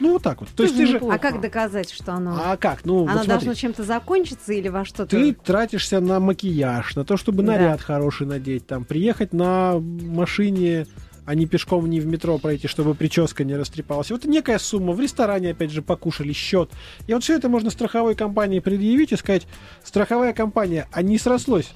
Ну, 0.01 0.13
вот 0.15 0.23
так 0.23 0.41
вот. 0.41 0.49
То 0.57 0.63
есть 0.63 0.77
ты 0.77 0.87
же... 0.87 0.99
А 0.99 1.19
как 1.19 1.43
доказать, 1.43 1.91
что 1.93 2.15
оно... 2.15 2.35
А 2.43 2.57
как? 2.57 2.87
Ну, 2.87 3.07
оно 3.07 3.19
вот 3.19 3.27
должно 3.27 3.53
чем-то 3.53 3.85
закончиться 3.85 4.53
или 4.55 4.69
во 4.69 4.85
что-то... 4.87 5.09
Ты 5.15 5.35
тратишься 5.35 6.01
на 6.01 6.19
макияж, 6.19 6.97
на 6.97 7.05
то, 7.05 7.19
чтобы 7.19 7.43
Да. 7.43 7.53
наряд 7.53 7.83
хороший 7.83 8.27
надеть, 8.27 8.67
там, 8.67 8.85
приехать 8.85 9.35
на 9.35 9.79
машине, 9.79 10.87
а 11.31 11.35
не 11.37 11.47
пешком, 11.47 11.89
не 11.89 12.01
в 12.01 12.09
метро 12.09 12.39
пройти, 12.39 12.67
чтобы 12.67 12.97
прическа 12.97 13.45
не 13.45 13.55
растрепалась. 13.55 14.11
Вот 14.11 14.25
некая 14.25 14.59
сумма. 14.59 14.95
В 14.95 15.01
ресторане, 15.01 15.53
опять 15.53 15.71
же, 15.71 15.81
покушали 15.81 16.33
счет. 16.33 16.73
И 17.07 17.15
вот 17.15 17.23
все 17.23 17.37
это 17.37 17.49
можно 17.49 17.71
страховой 17.71 18.17
компании 18.17 18.59
предъявить 18.59 19.13
и 19.13 19.17
сказать, 19.17 19.47
страховая 19.85 20.33
компания, 20.33 20.89
а 20.91 21.03
не 21.03 21.19
срослось. 21.19 21.71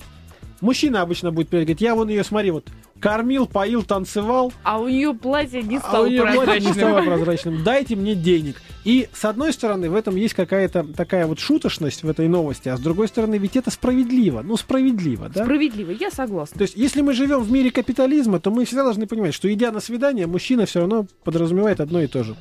Мужчина 0.60 1.02
обычно 1.02 1.30
будет 1.30 1.50
говорить, 1.50 1.80
я 1.80 1.94
вон 1.94 2.08
ее, 2.08 2.24
смотри, 2.24 2.50
вот, 2.50 2.66
кормил, 3.04 3.46
поил, 3.46 3.82
танцевал, 3.82 4.50
А 4.62 4.80
у 4.80 4.88
нее 4.88 5.12
платье 5.12 5.60
не 5.62 5.76
а 5.76 5.80
стало 5.80 6.06
у 6.06 6.08
нее 6.08 6.22
платье 6.22 6.58
не 6.58 6.72
стало 6.72 7.02
прозрачным. 7.02 7.62
Дайте 7.62 7.96
мне 7.96 8.14
денег. 8.14 8.62
И 8.84 9.08
с 9.12 9.26
одной 9.26 9.52
стороны, 9.52 9.90
в 9.90 9.94
этом 9.94 10.16
есть 10.16 10.32
какая-то 10.32 10.84
такая 10.96 11.26
вот 11.26 11.38
шуточность 11.38 12.02
в 12.02 12.08
этой 12.08 12.28
новости, 12.28 12.70
а 12.70 12.78
с 12.78 12.80
другой 12.80 13.08
стороны, 13.08 13.36
ведь 13.36 13.56
это 13.56 13.70
справедливо. 13.70 14.40
Ну, 14.40 14.56
справедливо, 14.56 15.28
да? 15.28 15.44
Справедливо, 15.44 15.90
я 15.90 16.10
согласна. 16.10 16.56
То 16.56 16.62
есть, 16.62 16.76
если 16.76 17.02
мы 17.02 17.12
живем 17.12 17.42
в 17.42 17.52
мире 17.52 17.70
капитализма, 17.70 18.40
то 18.40 18.50
мы 18.50 18.64
всегда 18.64 18.84
должны 18.84 19.06
понимать, 19.06 19.34
что 19.34 19.52
идя 19.52 19.70
на 19.70 19.80
свидание, 19.80 20.26
мужчина 20.26 20.64
все 20.64 20.80
равно 20.80 21.06
подразумевает 21.24 21.80
одно 21.80 22.00
и 22.00 22.06
то 22.06 22.24
же. 22.24 22.34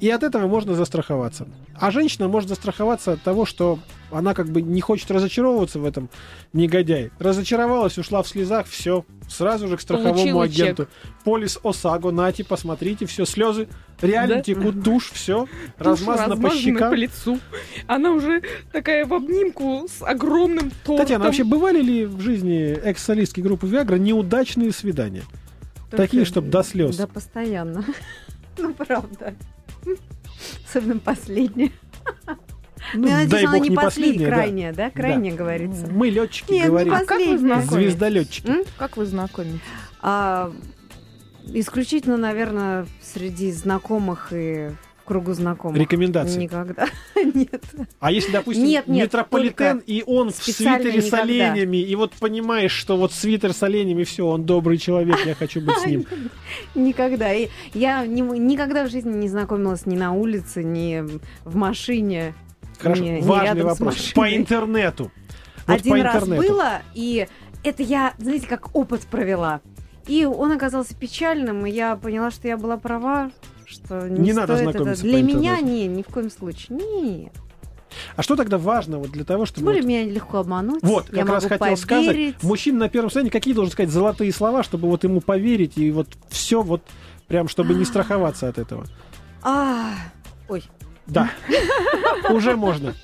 И 0.00 0.08
от 0.08 0.22
этого 0.22 0.46
можно 0.48 0.74
застраховаться. 0.74 1.46
А 1.74 1.90
женщина 1.90 2.26
может 2.26 2.48
застраховаться 2.48 3.12
от 3.12 3.22
того, 3.22 3.44
что 3.44 3.78
она 4.10 4.32
как 4.32 4.48
бы 4.48 4.62
не 4.62 4.80
хочет 4.80 5.10
разочаровываться 5.10 5.78
в 5.78 5.84
этом 5.84 6.08
негодяй. 6.54 7.10
Разочаровалась, 7.18 7.98
ушла 7.98 8.22
в 8.22 8.28
слезах, 8.28 8.66
все, 8.66 9.04
сразу 9.28 9.68
же 9.68 9.76
к 9.76 9.80
страховому 9.82 10.14
Получила 10.14 10.44
агенту. 10.44 10.88
Полис 11.22 11.58
ОСАГО, 11.62 12.12
нате, 12.12 12.44
посмотрите, 12.44 13.04
все, 13.04 13.26
слезы 13.26 13.68
реально 14.00 14.36
Да? 14.36 14.42
текут, 14.42 14.82
тушь, 14.82 15.10
все, 15.12 15.46
размазано 15.76 16.36
по 16.36 16.48
щекам. 16.50 16.90
по 16.90 16.94
лицу. 16.94 17.38
Она 17.86 18.12
уже 18.12 18.42
такая 18.72 19.04
в 19.04 19.12
обнимку 19.12 19.86
с 19.86 20.02
огромным 20.02 20.70
тортом. 20.82 20.96
Татьяна, 21.04 21.24
вообще 21.26 21.44
бывали 21.44 21.82
ли 21.82 22.06
в 22.06 22.20
жизни 22.20 22.72
экс-солистки 22.72 23.40
группы 23.40 23.66
Виагра 23.66 23.96
неудачные 23.96 24.72
свидания? 24.72 25.24
Только- 25.90 25.96
Такие, 26.04 26.24
чтобы 26.24 26.48
до 26.48 26.62
слез. 26.62 26.96
Да, 26.96 27.06
постоянно. 27.06 27.84
Ну, 28.58 28.74
правда. 28.74 29.34
Особенно 30.68 31.00
последнее. 31.00 31.72
Ну, 32.94 33.06
я 33.06 33.18
надеюсь, 33.18 33.44
она 33.44 33.52
бог, 33.58 33.62
не 33.62 33.68
не 33.68 33.76
последняя, 33.76 33.84
последняя, 33.84 34.28
да. 34.28 34.34
крайняя, 34.34 34.72
да? 34.72 34.90
Крайняя 34.90 35.36
говорится. 35.36 35.86
Мы 35.86 36.08
летчики 36.08 36.52
Нет, 36.52 36.64
не 36.64 36.68
говорим. 36.68 36.92
Как 36.92 37.02
вы 37.02 37.06
последняя. 37.06 37.38
знакомились? 37.38 37.90
Звездолетчики. 37.90 38.46
М? 38.48 38.62
Как 38.78 38.96
вы 38.96 39.06
знакомитесь? 39.06 39.60
А, 40.00 40.52
исключительно, 41.46 42.16
наверное, 42.16 42.86
среди 43.02 43.52
знакомых 43.52 44.32
и 44.32 44.70
кругу 45.10 45.32
знакомых. 45.32 45.76
Рекомендации. 45.76 46.38
Никогда. 46.42 46.86
Нет. 47.16 47.64
А 47.98 48.12
если, 48.12 48.30
допустим, 48.30 48.64
Нет, 48.64 48.86
нет, 48.86 49.06
метрополитен, 49.06 49.82
и 49.84 50.04
он 50.06 50.30
в 50.30 50.36
свитере 50.36 51.02
с 51.02 51.06
никогда. 51.06 51.22
оленями, 51.24 51.78
и 51.78 51.96
вот 51.96 52.12
понимаешь, 52.12 52.70
что 52.70 52.96
вот 52.96 53.12
свитер 53.12 53.52
с 53.52 53.60
оленями, 53.64 54.04
все, 54.04 54.24
он 54.24 54.44
добрый 54.44 54.78
человек, 54.78 55.16
я 55.26 55.34
хочу 55.34 55.60
быть 55.62 55.76
с 55.78 55.86
ним. 55.86 56.06
Никогда. 56.76 57.32
И 57.34 57.48
я 57.74 58.06
не- 58.06 58.20
никогда 58.20 58.84
в 58.86 58.90
жизни 58.90 59.12
не 59.12 59.28
знакомилась 59.28 59.84
ни 59.84 59.96
на 59.96 60.12
улице, 60.12 60.62
ни 60.62 61.04
в 61.44 61.56
машине. 61.56 62.32
Хорошо, 62.78 63.02
не 63.02 63.20
важный 63.20 63.62
с 63.62 63.64
вопрос. 63.64 64.12
По 64.14 64.32
интернету. 64.32 65.10
Вот 65.66 65.80
Один 65.80 65.90
по 65.98 66.02
раз 66.04 66.22
интернету. 66.22 66.52
было, 66.52 66.82
и 66.94 67.26
это 67.64 67.82
я, 67.82 68.14
знаете, 68.18 68.46
как 68.46 68.74
опыт 68.76 69.02
провела. 69.02 69.60
И 70.06 70.24
он 70.24 70.52
оказался 70.52 70.94
печальным, 70.94 71.66
и 71.66 71.70
я 71.70 71.96
поняла, 71.96 72.30
что 72.30 72.46
я 72.48 72.56
была 72.56 72.76
права, 72.76 73.30
что 73.70 74.08
не, 74.08 74.18
Не 74.20 74.32
надо 74.32 74.54
стоит 74.56 74.68
это. 74.70 74.78
знакомиться 74.78 75.02
Для 75.04 75.22
меня 75.22 75.60
не, 75.60 75.86
ни 75.86 76.02
в 76.02 76.06
коем 76.06 76.30
случае. 76.30 76.78
Нет. 76.78 77.32
А 78.16 78.22
что 78.22 78.36
тогда 78.36 78.56
важно 78.58 78.98
вот 78.98 79.10
для 79.10 79.24
того, 79.24 79.46
Тем 79.46 79.54
чтобы... 79.54 79.64
более 79.66 79.82
вот- 79.82 79.88
меня 79.88 80.04
легко 80.04 80.38
обмануть. 80.38 80.82
Вот, 80.82 81.12
я 81.12 81.22
как 81.24 81.30
раз 81.34 81.44
хотел 81.46 81.76
сказать. 81.76 82.06
поверить. 82.06 82.42
Мужчина 82.42 82.78
на 82.80 82.88
первом 82.88 83.10
свидании 83.10 83.30
какие 83.30 83.52
должен 83.54 83.72
сказать 83.72 83.90
золотые 83.90 84.32
слова, 84.32 84.62
чтобы 84.62 84.88
вот 84.88 85.02
ему 85.04 85.20
поверить, 85.20 85.76
и 85.76 85.90
вот 85.90 86.08
все 86.28 86.62
вот 86.62 86.82
прям, 87.26 87.48
чтобы 87.48 87.74
не 87.74 87.84
страховаться 87.86 88.48
от 88.48 88.58
этого. 88.58 88.86
А, 89.42 89.94
ой, 90.48 90.62
Да, 91.06 91.30
уже 92.30 92.56
можно. 92.56 92.94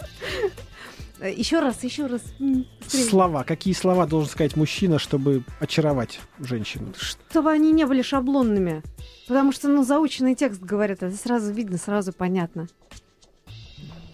Э, 1.20 1.32
еще 1.32 1.60
раз, 1.60 1.82
еще 1.84 2.06
раз. 2.06 2.22
Быстрее. 2.38 3.04
Слова. 3.04 3.44
Какие 3.44 3.74
слова 3.74 4.06
должен 4.06 4.30
сказать 4.30 4.56
мужчина, 4.56 4.98
чтобы 4.98 5.42
очаровать 5.60 6.20
женщину? 6.38 6.92
Чтобы 6.98 7.50
они 7.50 7.72
не 7.72 7.84
были 7.86 8.02
шаблонными. 8.02 8.82
Потому 9.26 9.52
что, 9.52 9.68
ну, 9.68 9.84
заученный 9.84 10.34
текст 10.34 10.60
говорят, 10.60 11.02
это 11.02 11.16
сразу 11.16 11.52
видно, 11.52 11.78
сразу 11.78 12.12
понятно. 12.12 12.68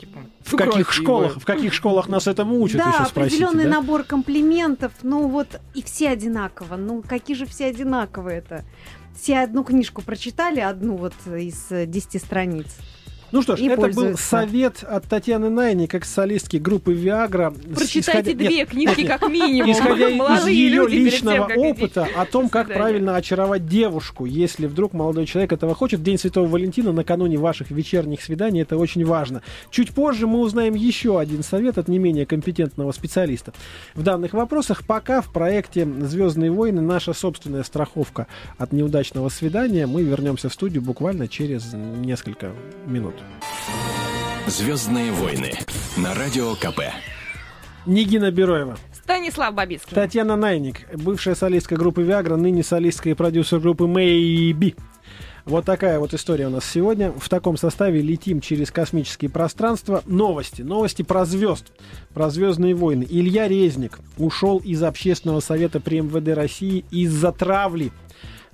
Типа, 0.01 0.21
В 0.45 0.57
каких 0.57 0.93
школах, 0.93 1.37
в 1.37 1.45
каких 1.45 1.73
школах 1.73 2.09
нас 2.09 2.27
этому 2.27 2.61
учат, 2.61 2.79
да, 2.79 2.89
еще 2.89 3.05
спросите, 3.07 3.45
определенный 3.45 3.71
да? 3.71 3.77
набор 3.77 4.05
комплиментов, 4.05 4.93
ну 5.03 5.29
вот 5.29 5.61
и 5.75 5.83
все 5.83 6.09
одинаково. 6.11 6.77
Ну 6.77 7.03
какие 7.07 7.37
же 7.37 7.47
все 7.47 7.67
одинаковые 7.67 8.39
это? 8.39 8.65
Все 9.15 9.41
одну 9.41 9.63
книжку 9.63 10.03
прочитали, 10.03 10.61
одну 10.61 10.97
вот 10.97 11.15
из 11.27 11.71
э, 11.71 11.87
10 11.87 12.21
страниц. 12.23 12.67
Ну 13.33 13.43
что 13.43 13.57
ж, 13.57 13.61
и 13.61 13.67
это 13.67 13.89
был 13.89 14.17
совет 14.19 14.85
от 14.85 15.05
Татьяны 15.05 15.49
Найни, 15.49 15.87
как 15.87 16.05
солистки 16.05 16.59
группы 16.59 16.93
Viagra. 16.95 17.53
с- 17.75 17.77
Прочитайте 17.79 18.33
исходя- 18.33 18.35
две 18.35 18.49
Нет, 18.59 18.69
книжки 18.69 19.01
нет, 19.01 19.09
как 19.09 19.29
минимум. 19.31 19.73
Исходя 19.73 20.09
из 20.09 20.47
ее 20.47 20.87
личного 20.87 21.49
тем, 21.49 21.61
идти. 21.61 21.83
опыта 21.83 22.09
о 22.15 22.27
том, 22.27 22.49
как 22.51 22.69
правильно 22.69 23.17
очаровать 23.17 23.67
девушку, 23.67 24.27
если 24.27 24.67
вдруг 24.67 24.93
молодой 24.93 25.25
человек 25.27 25.53
этого 25.53 25.75
хочет, 25.75 26.01
в 26.01 26.03
День 26.03 26.19
Святого 26.19 26.47
Валентина, 26.47 26.93
накануне 26.93 27.39
ваших 27.39 27.71
вечерних 27.71 28.23
свиданий, 28.23 28.61
это 28.63 28.77
очень 28.77 29.05
важно. 29.05 29.43
Чуть 29.71 29.93
позже 29.93 30.27
мы 30.27 30.41
узнаем 30.41 30.75
еще 30.75 31.19
один 31.19 31.43
совет 31.43 31.79
от 31.79 31.89
не 31.89 31.99
менее 31.99 32.27
компетентного 32.27 32.93
специалиста. 32.93 33.53
В 33.95 34.03
данных 34.03 34.35
вопросах 34.35 34.87
пока 34.87 35.23
в 35.23 35.33
проекте 35.33 35.87
«Звездные 36.03 36.51
войны» 36.51 36.83
наша 36.83 37.15
собственная 37.15 37.63
страховка 37.63 38.27
от 38.59 38.73
неудачного 38.73 39.31
свидания. 39.31 39.87
Мы 39.87 40.03
вернемся 40.03 40.49
в 40.51 40.53
студию 40.53 40.83
буквально 40.83 41.29
через 41.29 41.73
несколько 41.73 42.53
минут. 42.87 43.15
Звездные 44.47 45.13
войны 45.13 45.53
на 45.97 46.15
радио 46.15 46.55
КП. 46.55 46.81
Нигина 47.87 48.31
Бероева. 48.31 48.77
Станислав 48.93 49.55
Бабицкий. 49.55 49.95
Татьяна 49.95 50.37
Найник, 50.37 50.87
бывшая 50.95 51.35
солистка 51.35 51.77
группы 51.77 52.03
Viagra, 52.03 52.37
ныне 52.37 52.63
солистка 52.63 53.11
и 53.11 53.15
продюсер 53.15 53.61
группы 53.61 53.85
Maybe. 53.85 54.77
Вот 55.45 55.65
такая 55.65 55.99
вот 55.99 56.15
история 56.15 56.47
у 56.47 56.51
нас 56.51 56.65
сегодня. 56.65 57.11
В 57.13 57.29
таком 57.29 57.57
составе 57.57 58.01
летим 58.01 58.41
через 58.41 58.71
космические 58.71 59.29
пространства. 59.31 60.03
Новости. 60.07 60.63
Новости 60.63 61.03
про 61.03 61.25
звезд. 61.25 61.73
Про 62.15 62.31
звездные 62.31 62.75
войны. 62.75 63.05
Илья 63.09 63.49
Резник 63.49 63.99
ушел 64.19 64.59
из 64.59 64.83
общественного 64.85 65.41
совета 65.41 65.81
при 65.81 66.01
МВД 66.01 66.37
России 66.37 66.85
из-за 66.93 67.33
травли. 67.33 67.91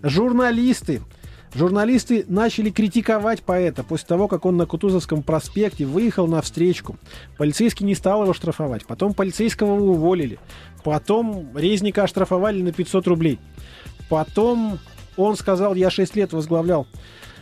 Журналисты. 0.03 1.03
Журналисты 1.55 2.25
начали 2.29 2.71
критиковать 2.71 3.43
поэта 3.43 3.83
после 3.83 4.07
того, 4.07 4.29
как 4.29 4.45
он 4.45 4.57
на 4.57 4.67
Кутузовском 4.67 5.23
проспекте 5.23 5.87
выехал 5.87 6.27
на 6.27 6.43
встречку. 6.43 6.97
Полицейский 7.37 7.87
не 7.87 7.95
стал 7.95 8.23
его 8.23 8.33
штрафовать. 8.35 8.87
Потом 8.87 9.15
полицейского 9.15 9.73
уволили. 9.81 10.39
Потом 10.85 11.49
Резника 11.57 12.05
оштрафовали 12.05 12.63
на 12.63 12.73
500 12.73 13.07
рублей. 13.09 13.39
Потом 14.09 14.79
он 15.17 15.37
сказал, 15.37 15.75
я 15.75 15.91
6 15.91 16.17
лет 16.17 16.33
возглавлял 16.33 16.87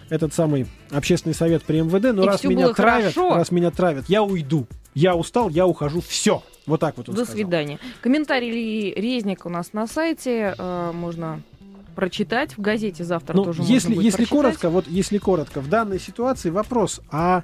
этот 0.08 0.32
самый 0.32 0.66
общественный 0.90 1.34
совет 1.34 1.64
при 1.64 1.80
МВД, 1.80 2.14
но 2.14 2.22
И 2.22 2.26
раз 2.26 2.44
меня 2.44 2.72
травят, 2.72 3.12
хорошо. 3.14 3.34
раз 3.34 3.50
меня 3.50 3.70
травят, 3.70 4.04
я 4.08 4.22
уйду. 4.22 4.66
Я 4.94 5.14
устал, 5.14 5.50
я 5.50 5.66
ухожу. 5.66 6.00
Все. 6.00 6.42
Вот 6.66 6.80
так 6.80 6.96
вот 6.96 7.08
он 7.08 7.14
До 7.14 7.24
сказал. 7.24 7.36
свидания. 7.42 7.78
Комментарий 8.00 8.94
Резник 8.94 9.44
у 9.44 9.48
нас 9.50 9.72
на 9.72 9.86
сайте. 9.86 10.54
э, 10.56 10.92
можно 10.94 11.42
прочитать. 11.96 12.56
В 12.56 12.60
газете 12.60 13.02
завтра 13.02 13.34
Ну, 13.34 13.44
тоже 13.44 13.62
если, 13.62 13.88
можно 13.88 13.94
будет 13.96 14.04
если 14.04 14.16
прочитать. 14.18 14.38
коротко, 14.38 14.70
вот 14.70 14.86
если 14.86 15.18
коротко, 15.18 15.60
в 15.60 15.68
данной 15.68 15.98
ситуации 15.98 16.50
вопрос, 16.50 17.00
а 17.10 17.42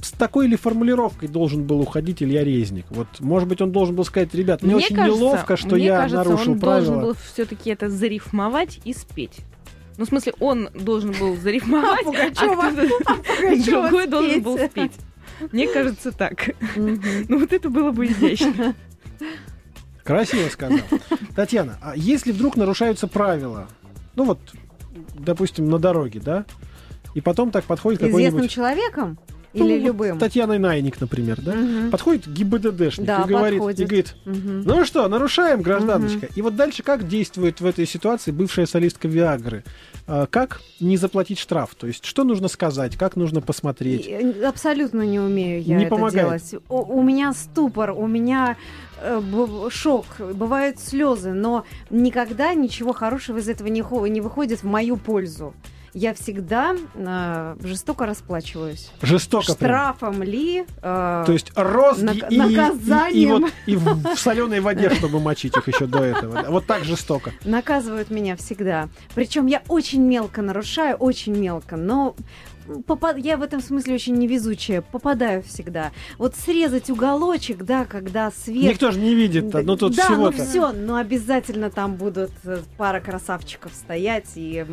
с 0.00 0.10
такой 0.12 0.46
ли 0.46 0.56
формулировкой 0.56 1.28
должен 1.28 1.64
был 1.64 1.80
уходить 1.80 2.22
Илья 2.22 2.44
Резник? 2.44 2.84
Вот, 2.90 3.08
может 3.20 3.48
быть, 3.48 3.60
он 3.62 3.72
должен 3.72 3.96
был 3.96 4.04
сказать, 4.04 4.34
ребят, 4.34 4.62
мне, 4.62 4.76
очень 4.76 4.94
кажется, 4.94 5.18
неловко, 5.20 5.56
что 5.56 5.76
мне 5.76 5.86
я 5.86 5.96
кажется, 5.96 6.24
нарушил 6.24 6.52
он 6.52 6.60
правила. 6.60 6.84
должен 6.86 7.00
был 7.02 7.14
все-таки 7.32 7.70
это 7.70 7.88
зарифмовать 7.88 8.80
и 8.84 8.92
спеть. 8.92 9.38
Ну, 9.96 10.04
в 10.04 10.08
смысле, 10.08 10.34
он 10.40 10.68
должен 10.74 11.12
был 11.12 11.36
зарифмовать, 11.36 12.04
А 12.06 12.10
а 12.10 12.30
кто-то 12.30 13.14
Пугачёва 13.40 13.82
другой 13.88 14.06
должен 14.06 14.42
был 14.42 14.58
спеть. 14.58 14.92
Мне 15.52 15.66
кажется, 15.68 16.12
так. 16.12 16.50
Ну, 16.76 17.38
вот 17.38 17.52
это 17.52 17.68
было 17.70 17.90
бы 17.90 18.06
изящно. 18.06 18.74
Красиво 20.06 20.48
сказал. 20.48 20.78
Татьяна, 21.34 21.78
а 21.82 21.96
если 21.96 22.32
вдруг 22.32 22.56
нарушаются 22.56 23.08
правила, 23.08 23.68
ну 24.14 24.24
вот, 24.24 24.38
допустим, 25.18 25.68
на 25.68 25.78
дороге, 25.78 26.20
да, 26.24 26.44
и 27.14 27.20
потом 27.20 27.50
так 27.50 27.64
подходит 27.64 28.00
Известным 28.00 28.22
какой-нибудь... 28.24 28.50
человеком 28.50 29.18
ну, 29.52 29.66
или 29.66 29.78
вот 29.78 29.86
любым? 29.86 30.18
Татьяна 30.18 30.58
Найник, 30.58 31.00
например, 31.00 31.40
да? 31.40 31.54
Мгм. 31.54 31.90
Подходит 31.90 32.28
ГИБДДшник 32.28 33.06
Да, 33.06 33.22
и 33.22 33.28
говорит, 33.28 33.58
подходит. 33.58 33.80
и 33.80 33.84
говорит, 33.84 34.16
Мгм. 34.24 34.62
Ну 34.62 34.84
что, 34.84 35.08
нарушаем, 35.08 35.62
гражданочка. 35.62 36.28
И 36.34 36.42
вот 36.42 36.56
дальше 36.56 36.82
как 36.82 37.08
действует 37.08 37.60
в 37.60 37.66
этой 37.66 37.86
ситуации 37.86 38.30
бывшая 38.30 38.66
солистка 38.66 39.08
Виагры? 39.08 39.64
А, 40.06 40.26
Как 40.26 40.60
не 40.78 40.96
заплатить 40.96 41.38
штраф? 41.38 41.74
То 41.74 41.86
есть, 41.86 42.04
что 42.04 42.24
нужно 42.24 42.48
сказать, 42.48 42.96
как 42.96 43.16
нужно 43.16 43.40
посмотреть? 43.40 44.06
И, 44.06 44.10
э, 44.10 44.44
Абсолютно 44.46 45.02
не 45.02 45.18
умею 45.18 45.62
я 45.62 45.76
Не 45.78 45.84
это 45.86 45.94
помогает. 45.96 46.26
делать. 46.26 46.64
У, 46.68 46.98
у 46.98 47.02
меня 47.02 47.32
ступор, 47.32 47.90
у 47.90 48.06
меня 48.06 48.56
шок, 49.70 50.06
бывают 50.18 50.78
слезы, 50.80 51.32
но 51.32 51.64
никогда 51.90 52.54
ничего 52.54 52.92
хорошего 52.92 53.38
из 53.38 53.48
этого 53.48 53.68
не, 53.68 53.84
не 54.10 54.20
выходит 54.20 54.60
в 54.62 54.66
мою 54.66 54.96
пользу. 54.96 55.54
Я 55.98 56.12
всегда 56.12 56.76
э, 56.94 57.56
жестоко 57.62 58.04
расплачиваюсь. 58.04 58.90
Жестоко 59.00 59.54
прям. 59.54 59.56
Штрафом 59.56 60.22
ли? 60.22 60.66
э, 60.82 61.22
То 61.26 61.32
есть 61.32 61.50
розги 61.56 62.04
Нак- 62.04 62.28
и, 62.28 62.34
и- 62.34 62.36
и 62.36 62.38
наказанием. 62.56 63.40
вот 63.40 63.52
и 63.64 63.76
в, 63.76 64.14
соленой 64.14 64.60
воде, 64.60 64.90
чтобы 64.90 65.20
мочить 65.20 65.56
их 65.56 65.66
еще 65.68 65.86
до 65.86 66.02
этого. 66.04 66.44
Вот 66.50 66.66
так 66.66 66.84
жестоко. 66.84 67.32
наказывают 67.46 68.10
меня 68.10 68.36
всегда. 68.36 68.90
Причем 69.14 69.46
я 69.46 69.62
очень 69.68 70.02
мелко 70.02 70.42
нарушаю, 70.42 70.96
очень 70.96 71.34
мелко, 71.34 71.76
но 71.76 72.14
попа- 72.86 73.16
я 73.16 73.36
в 73.36 73.42
этом 73.42 73.60
смысле 73.60 73.94
очень 73.94 74.14
невезучая, 74.14 74.82
попадаю 74.82 75.42
всегда. 75.42 75.92
Вот 76.18 76.34
срезать 76.34 76.90
уголочек, 76.90 77.64
да, 77.64 77.84
когда 77.84 78.30
свет... 78.30 78.72
Никто 78.72 78.90
же 78.90 79.00
не 79.00 79.14
видит, 79.14 79.52
ну 79.52 79.76
тут 79.76 79.96
да, 79.96 80.08
ну 80.10 80.30
всего-то. 80.30 80.44
все, 80.44 80.72
но 80.72 80.96
обязательно 80.96 81.70
там 81.70 81.96
будут 81.96 82.30
э, 82.44 82.60
пара 82.76 83.00
красавчиков 83.00 83.72
стоять 83.72 84.32
и 84.36 84.64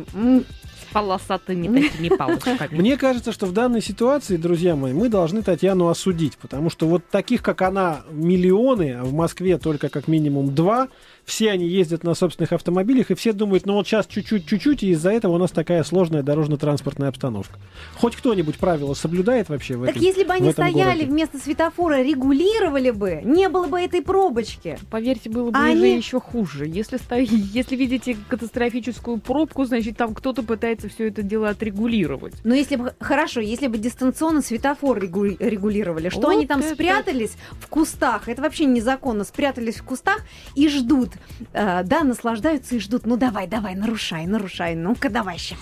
Полосатыми 0.92 1.88
такими 1.88 2.08
палочками. 2.08 2.68
Мне 2.70 2.96
кажется, 2.96 3.32
что 3.32 3.46
в 3.46 3.52
данной 3.52 3.82
ситуации, 3.82 4.36
друзья 4.36 4.76
мои, 4.76 4.92
мы 4.92 5.08
должны 5.08 5.42
Татьяну 5.42 5.88
осудить, 5.88 6.36
потому 6.36 6.70
что 6.70 6.86
вот 6.86 7.08
таких, 7.10 7.42
как 7.42 7.62
она, 7.62 8.02
миллионы, 8.10 8.98
а 9.00 9.04
в 9.04 9.12
Москве 9.12 9.58
только 9.58 9.88
как 9.88 10.06
минимум 10.06 10.54
два, 10.54 10.88
все 11.24 11.50
они 11.50 11.66
ездят 11.66 12.04
на 12.04 12.14
собственных 12.14 12.52
автомобилях, 12.52 13.10
и 13.10 13.14
все 13.14 13.32
думают, 13.32 13.66
ну 13.66 13.74
вот 13.74 13.88
сейчас 13.88 14.06
чуть-чуть, 14.06 14.46
чуть-чуть, 14.46 14.82
и 14.84 14.90
из-за 14.90 15.10
этого 15.10 15.32
у 15.32 15.38
нас 15.38 15.50
такая 15.50 15.82
сложная 15.82 16.22
дорожно-транспортная 16.22 17.08
обстановка. 17.08 17.58
Хоть 17.96 18.16
кто-нибудь 18.16 18.58
правила 18.58 18.94
соблюдает 18.94 19.48
вообще 19.48 19.76
в 19.76 19.86
Так 19.86 19.96
этой- 19.96 20.04
если 20.04 20.24
бы 20.24 20.32
они 20.32 20.48
этом 20.50 20.64
стояли 20.68 20.98
городе? 20.98 21.06
вместо 21.12 21.38
светофора, 21.38 22.02
регулировали 22.02 22.90
бы, 22.90 23.20
не 23.24 23.48
было 23.48 23.66
бы 23.66 23.80
этой 23.80 24.02
пробочки. 24.02 24.78
Поверьте, 24.90 25.30
было 25.30 25.50
бы 25.50 25.56
А 25.58 25.62
уже 25.62 25.70
они- 25.70 25.96
еще 25.96 26.20
хуже. 26.20 26.66
Если, 26.66 26.96
сто- 26.96 27.14
если 27.18 27.76
видите 27.76 28.16
катастрофическую 28.28 29.18
пробку, 29.18 29.64
значит, 29.64 29.96
там 29.96 30.14
кто-то 30.14 30.42
пытается 30.42 30.88
все 30.88 31.08
это 31.08 31.22
дело 31.22 31.48
отрегулировать. 31.50 32.34
Но 32.44 32.54
если 32.54 32.76
бы, 32.76 32.94
хорошо, 33.00 33.40
если 33.40 33.66
бы 33.68 33.78
дистанционно 33.78 34.42
светофор 34.42 34.98
регу- 34.98 35.36
регулировали, 35.38 36.08
что 36.08 36.20
Вот 36.22 36.30
они 36.36 36.46
там 36.46 36.60
это- 36.60 36.74
спрятались 36.74 37.32
в 37.60 37.68
кустах, 37.68 38.28
это 38.28 38.42
вообще 38.42 38.64
незаконно, 38.64 39.24
спрятались 39.24 39.76
в 39.76 39.84
кустах 39.84 40.18
и 40.54 40.68
ждут, 40.68 41.10
э, 41.52 41.82
да, 41.84 42.02
наслаждаются 42.04 42.74
и 42.76 42.78
ждут, 42.78 43.06
ну 43.06 43.16
давай, 43.16 43.46
давай, 43.46 43.74
нарушай, 43.74 44.26
нарушай, 44.26 44.74
ну-ка 44.74 45.08
давай 45.10 45.38
сейчас. 45.38 45.58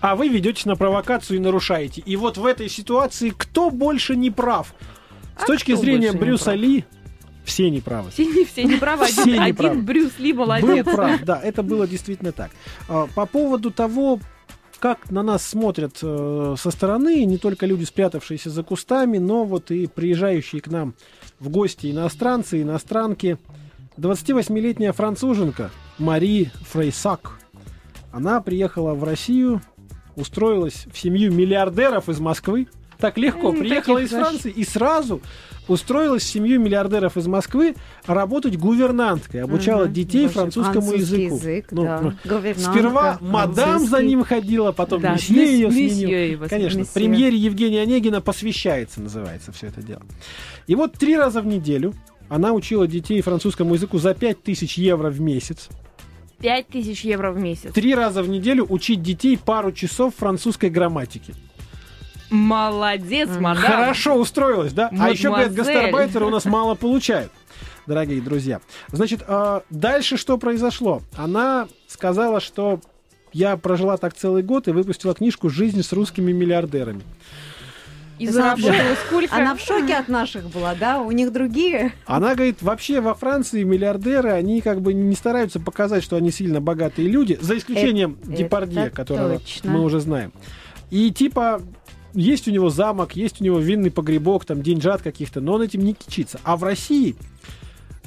А 0.00 0.14
вы 0.16 0.28
ведетесь 0.28 0.64
на 0.64 0.76
провокацию 0.76 1.38
и 1.38 1.40
нарушаете. 1.40 2.02
И 2.04 2.16
вот 2.16 2.36
в 2.36 2.46
этой 2.46 2.68
ситуации 2.68 3.30
кто 3.36 3.70
больше 3.70 4.14
не 4.16 4.30
прав? 4.30 4.74
С 5.38 5.42
А 5.42 5.46
точки 5.46 5.74
зрения 5.74 6.12
Брюса? 6.12 6.54
Ли, 6.54 6.84
все 7.44 7.70
не 7.70 7.80
правы. 7.80 8.10
Все 8.10 8.26
не, 8.26 8.44
все 8.44 8.64
не 8.64 8.76
правы. 8.76 9.06
Все 9.06 9.22
Один, 9.22 9.44
не 9.44 9.52
правы. 9.52 9.70
один 9.72 9.84
Брюс 9.84 10.18
Ли 10.18 10.32
Был 10.32 10.46
молодец. 10.46 10.84
прав, 10.86 11.22
да, 11.24 11.40
это 11.42 11.62
было 11.62 11.86
действительно 11.88 12.32
так. 12.32 12.50
А, 12.88 13.06
По 13.14 13.26
поводу 13.26 13.70
того, 13.70 14.20
как 14.78 15.10
на 15.10 15.22
нас 15.24 15.44
смотрят 15.44 15.98
э, 16.02 16.54
со 16.58 16.70
стороны, 16.70 17.24
не 17.24 17.38
только 17.38 17.66
люди, 17.66 17.82
спрятавшиеся 17.84 18.50
за 18.50 18.62
кустами, 18.62 19.18
но 19.18 19.44
вот 19.44 19.70
и 19.72 19.86
приезжающие 19.88 20.60
к 20.60 20.68
нам 20.68 20.94
в 21.40 21.48
гости 21.48 21.90
иностранцы, 21.90 22.62
иностранки. 22.62 23.38
28-летняя 23.96 24.92
француженка 24.92 25.72
Мари 25.98 26.52
Фрейсак. 26.70 27.40
Она 28.12 28.40
приехала 28.40 28.94
в 28.94 29.02
Россию, 29.02 29.60
устроилась 30.18 30.86
в 30.92 30.98
семью 30.98 31.32
миллиардеров 31.32 32.08
из 32.08 32.20
Москвы. 32.20 32.68
Так 32.98 33.16
легко, 33.16 33.52
приехала 33.52 33.98
из 33.98 34.10
Франции 34.10 34.50
и 34.50 34.64
сразу 34.64 35.20
устроилась 35.68 36.22
в 36.24 36.26
семью 36.26 36.58
миллиардеров 36.60 37.16
из 37.16 37.28
Москвы 37.28 37.76
работать 38.06 38.56
гувернанткой, 38.56 39.42
обучала 39.42 39.84
Мгм. 39.84 39.92
детей 39.92 40.22
Боже, 40.22 40.34
французскому 40.34 40.92
языку. 40.94 41.36
язык, 41.36 41.66
Ну, 41.70 41.84
да. 41.84 42.00
ну, 42.02 42.12
Сперва 42.56 43.18
мадам 43.20 43.86
за 43.86 44.02
ним 44.02 44.24
ходила, 44.24 44.72
потом 44.72 45.00
Да, 45.02 45.12
месье 45.12 45.44
ее 45.44 45.70
сменил. 45.70 46.08
его 46.08 46.46
Конечно, 46.48 46.78
месье. 46.78 46.92
премьере 46.94 47.36
Евгения 47.36 47.82
Онегина 47.82 48.20
посвящается, 48.20 49.00
называется 49.00 49.52
все 49.52 49.68
это 49.68 49.80
дело. 49.82 50.02
И 50.66 50.74
вот 50.74 50.94
три 50.94 51.16
раза 51.16 51.40
в 51.40 51.46
неделю 51.46 51.94
она 52.28 52.52
учила 52.52 52.88
детей 52.88 53.20
французскому 53.20 53.74
языку 53.74 53.98
за 53.98 54.14
5000 54.14 54.76
евро 54.78 55.10
в 55.10 55.20
месяц. 55.20 55.68
Пять 56.40 56.68
тысяч 56.68 57.04
евро 57.04 57.32
в 57.32 57.38
месяц. 57.38 57.72
Три 57.72 57.94
раза 57.94 58.22
в 58.22 58.28
неделю 58.28 58.66
учить 58.68 59.02
детей 59.02 59.36
пару 59.36 59.72
часов 59.72 60.14
французской 60.16 60.70
грамматики. 60.70 61.34
Молодец, 62.30 63.28
мадам. 63.38 63.62
Хорошо 63.62 64.14
устроилась, 64.14 64.72
да? 64.72 64.90
А 64.98 65.10
еще, 65.10 65.28
говорят, 65.28 65.48
Мадемуазель. 65.50 65.74
гастарбайтеры 65.74 66.26
у 66.26 66.30
нас 66.30 66.44
мало 66.44 66.74
получают, 66.74 67.32
дорогие 67.86 68.20
друзья. 68.20 68.60
Значит, 68.88 69.24
э, 69.26 69.60
дальше 69.70 70.16
что 70.16 70.36
произошло? 70.36 71.02
Она 71.16 71.68
сказала, 71.86 72.40
что 72.40 72.80
я 73.32 73.56
прожила 73.56 73.96
так 73.96 74.14
целый 74.14 74.42
год 74.42 74.68
и 74.68 74.72
выпустила 74.72 75.14
книжку 75.14 75.48
«Жизнь 75.48 75.82
с 75.82 75.92
русскими 75.92 76.32
миллиардерами». 76.32 77.02
И 78.18 78.26
заработала 78.26 78.94
сколько? 79.06 79.34
Она 79.36 79.54
в 79.54 79.60
шоке 79.60 79.94
от 79.94 80.08
наших 80.08 80.48
была, 80.50 80.74
да? 80.74 81.00
У 81.00 81.10
них 81.12 81.32
другие. 81.32 81.92
Она 82.06 82.34
говорит, 82.34 82.62
вообще 82.62 83.00
во 83.00 83.14
Франции 83.14 83.62
миллиардеры, 83.62 84.30
они 84.30 84.60
как 84.60 84.80
бы 84.80 84.92
не 84.92 85.14
стараются 85.14 85.60
показать, 85.60 86.02
что 86.02 86.16
они 86.16 86.30
сильно 86.30 86.60
богатые 86.60 87.08
люди, 87.08 87.38
за 87.40 87.56
исключением 87.56 88.18
Это- 88.22 88.32
Депардье, 88.32 88.82
это 88.86 88.96
которого 88.96 89.38
точно. 89.38 89.70
мы 89.70 89.82
уже 89.84 90.00
знаем. 90.00 90.32
И 90.90 91.10
типа 91.10 91.60
есть 92.14 92.48
у 92.48 92.50
него 92.50 92.70
замок, 92.70 93.14
есть 93.14 93.40
у 93.40 93.44
него 93.44 93.58
винный 93.58 93.90
погребок, 93.90 94.44
там 94.44 94.62
деньжат 94.62 95.02
каких-то, 95.02 95.40
но 95.40 95.54
он 95.54 95.62
этим 95.62 95.84
не 95.84 95.94
кичится. 95.94 96.40
А 96.42 96.56
в 96.56 96.64
России 96.64 97.14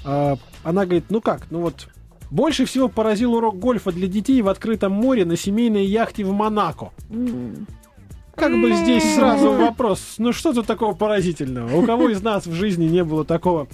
а, 0.04 0.38
она 0.63 0.86
говорит, 0.86 1.06
ну 1.10 1.21
как, 1.21 1.47
ну 1.52 1.62
вот 1.62 1.88
больше 2.30 2.65
всего 2.65 2.88
поразил 2.88 3.34
урок 3.34 3.60
гольфа 3.60 3.91
для 3.91 4.08
детей 4.08 4.41
в 4.41 4.47
открытом 4.50 4.91
море 4.93 5.26
на 5.26 5.38
семейной 5.38 5.86
яхте 5.86 6.24
в 6.24 6.32
Монако. 6.32 6.91
М. 7.10 7.67
Как 8.36 8.52
бы 8.52 8.74
здесь 8.74 9.15
сразу 9.15 9.52
вопрос, 9.52 10.15
ну 10.17 10.32
что 10.32 10.54
тут 10.54 10.65
такого 10.65 10.94
поразительного? 10.94 11.76
У 11.76 11.86
кого 11.86 12.10
из 12.10 12.22
нас 12.22 12.48
в 12.48 12.54
жизни 12.54 12.86
не 12.86 13.04
было 13.04 13.26
такого 13.26 13.67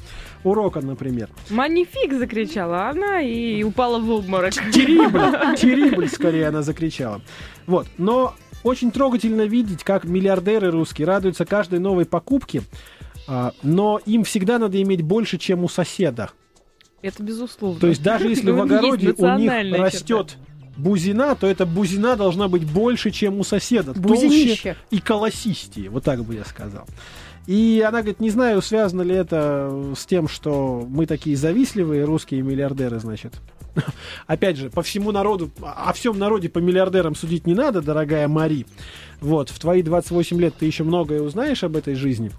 урока, 0.44 0.82
например? 0.82 1.30
Манифик 1.50 2.14
закричала 2.14 2.90
она 2.90 3.22
и 3.22 3.64
упала 3.64 4.00
в 4.00 4.10
обморок. 4.10 4.54
Терибль, 4.54 5.56
терибль, 5.58 6.10
скорее 6.10 6.48
она 6.48 6.64
закричала. 6.64 7.22
Вот, 7.68 7.88
но 7.98 8.34
очень 8.64 8.92
трогательно 8.92 9.44
видеть, 9.44 9.84
как 9.84 10.06
миллиардеры 10.06 10.72
русские 10.72 11.08
радуются 11.08 11.46
каждой 11.46 11.80
новой 11.80 12.06
покупке, 12.06 12.64
а, 13.28 13.54
но 13.62 14.00
им 14.06 14.24
всегда 14.24 14.58
надо 14.58 14.82
иметь 14.82 15.02
больше, 15.02 15.38
чем 15.38 15.64
у 15.64 15.70
соседа. 15.70 16.32
Это 17.02 17.22
безусловно. 17.22 17.80
То 17.80 17.88
есть 17.88 18.02
даже 18.02 18.28
если 18.28 18.52
в 18.52 18.62
огороде 18.62 19.14
у 19.18 19.38
них 19.38 19.52
растет 19.78 20.38
бузина, 20.78 21.36
то 21.36 21.48
эта 21.48 21.66
бузина 21.66 22.16
должна 22.16 22.48
быть 22.48 22.66
больше, 22.66 23.12
чем 23.12 23.40
у 23.40 23.44
соседа. 23.44 23.94
Толще 23.94 24.08
Бузинище. 24.08 24.76
и 24.92 25.00
колосистее, 25.00 25.90
вот 25.90 26.04
так 26.04 26.24
бы 26.24 26.36
я 26.36 26.46
сказал. 26.46 26.86
И 27.48 27.84
она 27.88 28.00
говорит, 28.00 28.20
не 28.20 28.30
знаю, 28.30 28.62
связано 28.62 29.02
ли 29.02 29.16
это 29.16 29.94
с 29.96 30.06
тем, 30.06 30.28
что 30.28 30.86
мы 30.88 31.06
такие 31.06 31.38
завистливые 31.38 32.04
русские 32.04 32.42
миллиардеры, 32.42 33.00
значит. 33.00 33.36
Опять 34.28 34.58
же, 34.58 34.70
по 34.70 34.82
всему 34.82 35.12
народу, 35.12 35.50
о 35.62 35.94
всем 35.94 36.20
народе 36.20 36.50
по 36.50 36.60
миллиардерам 36.60 37.16
судить 37.16 37.48
не 37.48 37.54
надо, 37.54 37.82
дорогая 37.82 38.28
Мари. 38.28 38.66
Вот, 39.22 39.50
в 39.50 39.60
твои 39.60 39.82
28 39.82 40.40
лет 40.42 40.56
ты 40.60 40.66
еще 40.66 40.84
многое 40.84 41.22
узнаешь 41.22 41.64
об 41.64 41.78
этой 41.78 41.96
жизни, 41.96 42.32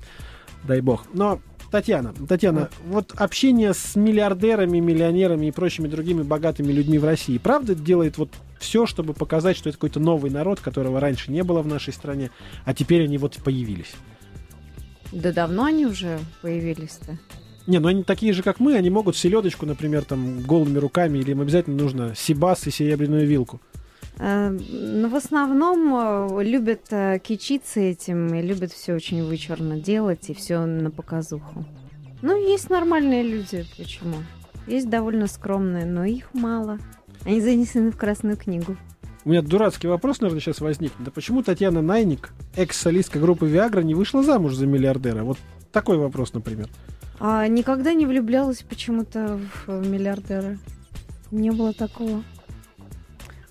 дай 0.65 0.81
бог. 0.83 1.05
Но, 1.15 1.41
Татьяна, 1.71 2.15
Татьяна, 2.29 2.71
вот 2.87 3.13
общение 3.17 3.75
с 3.75 3.95
миллиардерами, 3.95 4.79
миллионерами 4.79 5.47
и 5.47 5.51
прочими 5.51 5.87
другими 5.87 6.23
богатыми 6.23 6.73
людьми 6.73 6.99
в 6.99 7.05
России, 7.05 7.37
правда 7.39 7.75
делает 7.75 8.17
вот 8.17 8.31
все, 8.59 8.87
чтобы 8.87 9.13
показать, 9.13 9.57
что 9.57 9.69
это 9.69 9.77
какой-то 9.77 10.01
новый 10.01 10.31
народ, 10.31 10.61
которого 10.61 10.99
раньше 10.99 11.31
не 11.31 11.43
было 11.43 11.61
в 11.61 11.67
нашей 11.67 11.93
стране, 11.93 12.31
а 12.65 12.73
теперь 12.73 13.05
они 13.05 13.19
вот 13.19 13.37
появились. 13.45 13.93
Да 15.13 15.33
давно 15.33 15.65
они 15.65 15.87
уже 15.87 16.19
появились-то. 16.43 17.19
Не, 17.67 17.81
ну 17.81 17.89
они 17.89 18.03
такие 18.03 18.33
же, 18.33 18.43
как 18.43 18.61
мы, 18.61 18.75
они 18.75 18.89
могут 18.89 19.17
селедочку, 19.17 19.67
например, 19.67 20.05
там 20.05 20.41
голыми 20.41 20.79
руками, 20.79 21.19
или 21.19 21.33
им 21.33 21.43
обязательно 21.43 21.77
нужно 21.77 22.15
сибас 22.17 22.67
и 22.67 22.71
серебряную 22.71 23.27
вилку. 23.27 23.61
Э, 24.19 24.51
Ну, 24.51 25.09
в 25.09 25.15
основном 25.15 25.95
э, 26.39 26.45
любят 26.45 26.87
э, 26.91 27.19
кичиться 27.23 27.81
этим 27.81 28.35
и 28.35 28.43
любят 28.43 28.73
все 28.73 28.95
очень 28.95 29.25
вычурно 29.25 29.79
делать 29.81 30.29
и 30.31 30.35
все 30.35 30.65
на 30.67 30.91
показуху. 30.91 31.65
Ну, 32.23 32.37
есть 32.37 32.69
нормальные 32.69 33.23
люди, 33.23 33.65
почему? 33.77 34.17
Есть 34.67 34.91
довольно 34.91 35.29
скромные, 35.29 35.87
но 35.87 36.05
их 36.05 36.35
мало. 36.35 36.79
Они 37.25 37.41
занесены 37.41 37.91
в 37.91 37.97
Красную 37.97 38.37
книгу. 38.37 38.77
У 39.25 39.31
меня 39.31 39.43
дурацкий 39.43 39.87
вопрос, 39.89 40.21
наверное, 40.21 40.41
сейчас 40.41 40.61
возникнет. 40.61 41.05
Да 41.05 41.11
почему 41.11 41.43
Татьяна 41.43 41.83
Найник, 41.83 42.31
экс-солистка 42.57 43.19
группы 43.19 43.47
Виагра, 43.47 43.83
не 43.83 43.95
вышла 43.95 44.23
замуж 44.23 44.55
за 44.55 44.67
миллиардера? 44.67 45.23
Вот 45.23 45.39
такой 45.71 45.99
вопрос, 45.99 46.33
например. 46.33 46.69
А 47.21 47.47
никогда 47.47 47.95
не 47.95 48.07
влюблялась 48.07 48.63
почему-то 48.63 49.39
в 49.39 49.69
э, 49.69 49.87
миллиардера. 49.87 50.59
Не 51.31 51.51
было 51.51 51.73
такого. 51.73 52.23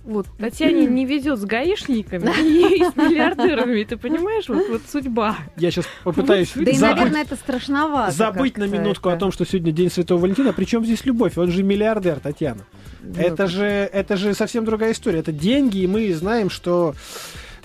Вот, 0.08 0.26
Татьяне 0.40 0.86
не 0.86 1.06
везет 1.06 1.38
с 1.38 1.44
гаишниками 1.44 2.28
и 2.28 2.82
с 2.82 2.96
миллиардерами, 2.96 3.84
ты 3.84 3.98
понимаешь? 3.98 4.46
Вот, 4.48 4.64
вот 4.70 4.82
судьба. 4.90 5.36
Я 5.58 5.70
сейчас 5.70 5.86
попытаюсь 6.06 6.54
Да 6.56 6.72
и, 6.72 6.78
наверное, 6.78 7.24
это 7.24 7.36
страшновато. 7.36 8.14
забыть 8.14 8.58
на 8.58 8.64
минутку 8.68 9.10
о 9.10 9.18
том, 9.18 9.34
что 9.34 9.46
сегодня 9.46 9.74
День 9.74 9.92
Святого 9.92 10.22
Валентина. 10.22 10.54
Причем 10.54 10.86
здесь 10.86 11.06
любовь? 11.06 11.38
Он 11.38 11.52
же 11.52 11.62
миллиардер, 11.62 12.22
Татьяна. 12.22 12.62
Это 13.18 13.48
же, 13.48 13.66
это 13.66 14.16
же 14.16 14.34
совсем 14.34 14.64
другая 14.64 14.94
история. 14.94 15.20
Это 15.20 15.34
деньги, 15.34 15.80
и 15.80 15.88
мы 15.88 16.14
знаем, 16.14 16.50
что 16.50 16.96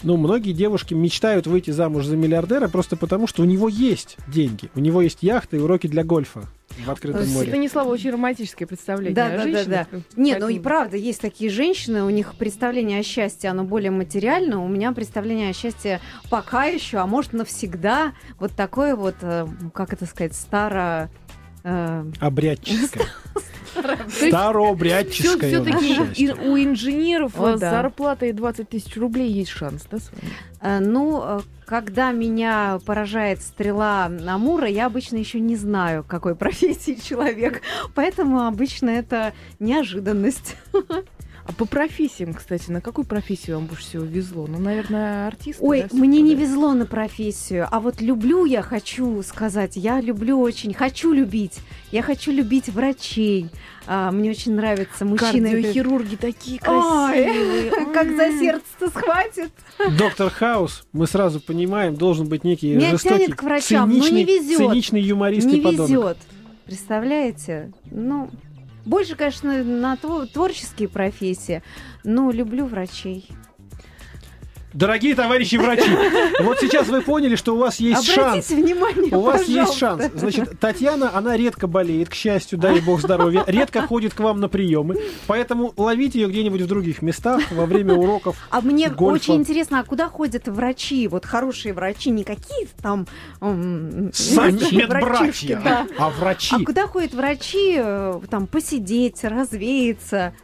ну, 0.03 0.17
многие 0.17 0.53
девушки 0.53 0.95
мечтают 0.95 1.47
выйти 1.47 1.71
замуж 1.71 2.07
за 2.07 2.17
миллиардера 2.17 2.67
просто 2.67 2.97
потому, 2.97 3.29
что 3.29 3.43
у 3.43 3.45
него 3.45 3.69
есть 3.69 4.17
деньги. 4.27 4.69
У 4.75 4.81
него 4.81 5.01
есть 5.01 5.19
яхта 5.23 5.57
и 5.57 5.61
уроки 5.61 5.87
для 5.87 6.03
гольфа 6.03 6.49
в 6.85 6.91
открытом 6.91 7.29
море. 7.29 7.49
Станислава 7.49 7.89
очень 7.89 8.11
романтическое 8.11 8.67
представление 8.67 9.15
Да, 9.15 9.27
о 9.27 9.31
да, 9.31 9.37
да, 9.37 9.45
женщинах. 9.45 9.87
Не, 10.17 10.37
ну 10.37 10.49
и 10.49 10.59
правда, 10.59 10.97
есть 10.97 11.21
такие 11.21 11.51
женщины, 11.51 12.03
у 12.03 12.11
них 12.11 12.35
представление 12.35 13.01
о 13.01 13.03
счастье, 13.03 13.51
оно 13.51 13.65
более 13.65 13.91
материальное, 13.91 14.59
у 14.59 14.69
меня 14.69 14.93
представление 14.93 15.51
о 15.51 15.53
счастье 15.53 16.01
пока 16.31 16.65
еще, 16.65 16.99
а 16.99 17.07
может 17.07 17.33
навсегда, 17.33 18.13
вот 18.39 18.53
такое 18.53 18.97
вот, 18.97 19.17
э, 19.23 19.47
как 19.75 19.93
это 19.93 20.07
сказать, 20.07 20.35
старо... 20.35 21.11
э, 21.65 22.05
Обрядческое. 22.21 23.07
То 23.75 23.99
есть 24.07 24.29
Старообрядческое. 24.29 25.63
Все, 26.13 26.35
у 26.35 26.59
инженеров 26.59 27.39
О, 27.39 27.57
с 27.57 27.61
да. 27.61 27.71
зарплатой 27.71 28.33
20 28.33 28.69
тысяч 28.69 28.97
рублей 28.97 29.31
есть 29.31 29.51
шанс, 29.51 29.87
да, 29.91 29.99
с 29.99 30.11
вами? 30.11 30.33
э, 30.61 30.79
ну, 30.81 31.23
э, 31.23 31.41
когда 31.65 32.13
меня 32.13 32.79
поражает 32.85 33.43
стрела 33.43 34.11
Амура, 34.27 34.69
я 34.69 34.87
обычно 34.87 35.17
еще 35.17 35.41
не 35.41 35.57
знаю, 35.57 36.05
какой 36.07 36.35
профессии 36.37 36.99
человек, 37.03 37.63
поэтому 37.95 38.47
обычно 38.47 38.91
это 38.91 39.33
неожиданность. 39.59 40.57
А 41.45 41.53
по 41.53 41.65
профессиям, 41.65 42.35
кстати, 42.35 42.71
на 42.71 42.81
какую 42.81 43.05
профессию 43.05 43.57
вам 43.57 43.67
больше 43.67 43.83
всего 43.85 44.05
везло? 44.05 44.47
Ну, 44.47 44.59
наверное, 44.59 45.27
артист. 45.27 45.59
Ой, 45.61 45.87
мне 45.91 46.21
не 46.21 46.35
везло 46.37 46.73
на 46.73 46.87
профессию, 46.87 47.67
а 47.71 47.81
вот 47.81 48.01
люблю 48.01 48.45
я, 48.45 48.63
хочу 48.63 49.23
сказать, 49.23 49.73
я 49.75 50.01
люблю 50.01 50.41
очень, 50.41 50.73
хочу 50.73 51.13
любить, 51.13 51.59
я 51.91 52.03
хочу 52.03 52.31
любить 52.31 52.69
врачей. 52.69 53.49
А, 53.87 54.13
мне 54.13 54.31
очень 54.31 54.55
нравятся 54.55 55.05
мужчины. 55.05 55.51
Кардиохирурги 55.51 56.15
такие 56.15 56.61
Ой, 56.65 57.25
красивые. 57.25 57.71
Как 57.93 58.17
за 58.17 58.39
сердце 58.39 58.89
схватит. 58.89 59.51
Доктор 59.99 60.31
Хаус, 60.31 60.85
мы 60.93 61.09
сразу 61.09 61.41
понимаем, 61.41 61.97
должен 61.97 62.29
быть 62.29 62.45
некий 62.45 62.77
Меня 62.77 62.93
жестокий, 62.93 63.19
тянет 63.19 63.35
к 63.35 63.43
врачам, 63.43 63.89
но 63.91 63.97
не 63.97 64.03
циничный, 64.03 64.39
везет. 64.39 64.59
циничный 64.59 65.01
юморист 65.01 65.47
Не 65.49 65.59
везет. 65.59 66.19
Представляете? 66.67 67.73
Ну, 67.91 68.31
больше, 68.85 69.15
конечно, 69.17 69.63
на 69.63 69.95
тво- 69.95 70.27
творческие 70.27 70.89
профессии, 70.89 71.63
но 72.05 72.31
люблю 72.31 72.67
врачей. 72.67 73.29
Дорогие 74.73 75.15
товарищи 75.15 75.57
врачи, 75.57 75.91
вот 76.41 76.59
сейчас 76.59 76.89
вы 76.89 77.03
поняли, 77.03 77.37
что 77.37 77.55
у 77.55 77.59
вас 77.59 77.79
есть 77.79 78.05
шанс. 78.07 78.51
Обратите 78.51 78.57
внимание, 78.57 79.17
У 79.17 79.21
вас 79.21 79.47
есть 79.47 79.73
пожалуйста. 79.73 80.09
шанс. 80.09 80.13
Значит, 80.15 80.59
Татьяна, 80.59 81.15
она 81.15 81.37
редко 81.37 81.67
болеет, 81.67 82.09
к 82.09 82.15
счастью, 82.15 82.59
дай 82.59 82.81
бог 82.81 83.01
здоровья, 83.01 83.45
редко 83.47 83.83
ходит 83.87 84.15
к 84.15 84.21
вам 84.21 84.41
на 84.41 84.49
приемы, 84.49 84.97
поэтому 85.27 85.73
ловите 85.77 86.21
ее 86.21 86.29
где-нибудь 86.29 86.63
в 86.63 86.67
других 86.67 87.03
местах 87.03 87.43
во 87.51 87.67
время 87.67 87.95
уроков. 87.95 88.37
А 88.51 88.61
мне 88.61 88.89
гольфа. 88.89 89.33
очень 89.33 89.41
интересно, 89.41 89.81
а 89.81 89.85
куда 89.85 90.09
ходят 90.09 90.49
врачи? 90.49 91.07
Вот 91.09 91.27
хорошие 91.27 91.75
врачи, 91.75 92.11
не 92.11 92.25
какие-то 92.25 92.73
там... 92.83 93.07
Сами 93.41 94.75
медбратья, 94.75 95.61
да. 95.63 95.87
а 95.99 96.11
врачи. 96.11 96.55
А 96.55 96.65
куда 96.65 96.87
ходят 96.87 97.13
врачи, 97.15 97.77
э, 97.77 98.21
там, 98.31 98.47
посидеть, 98.47 99.23
развеяться? 99.25 100.35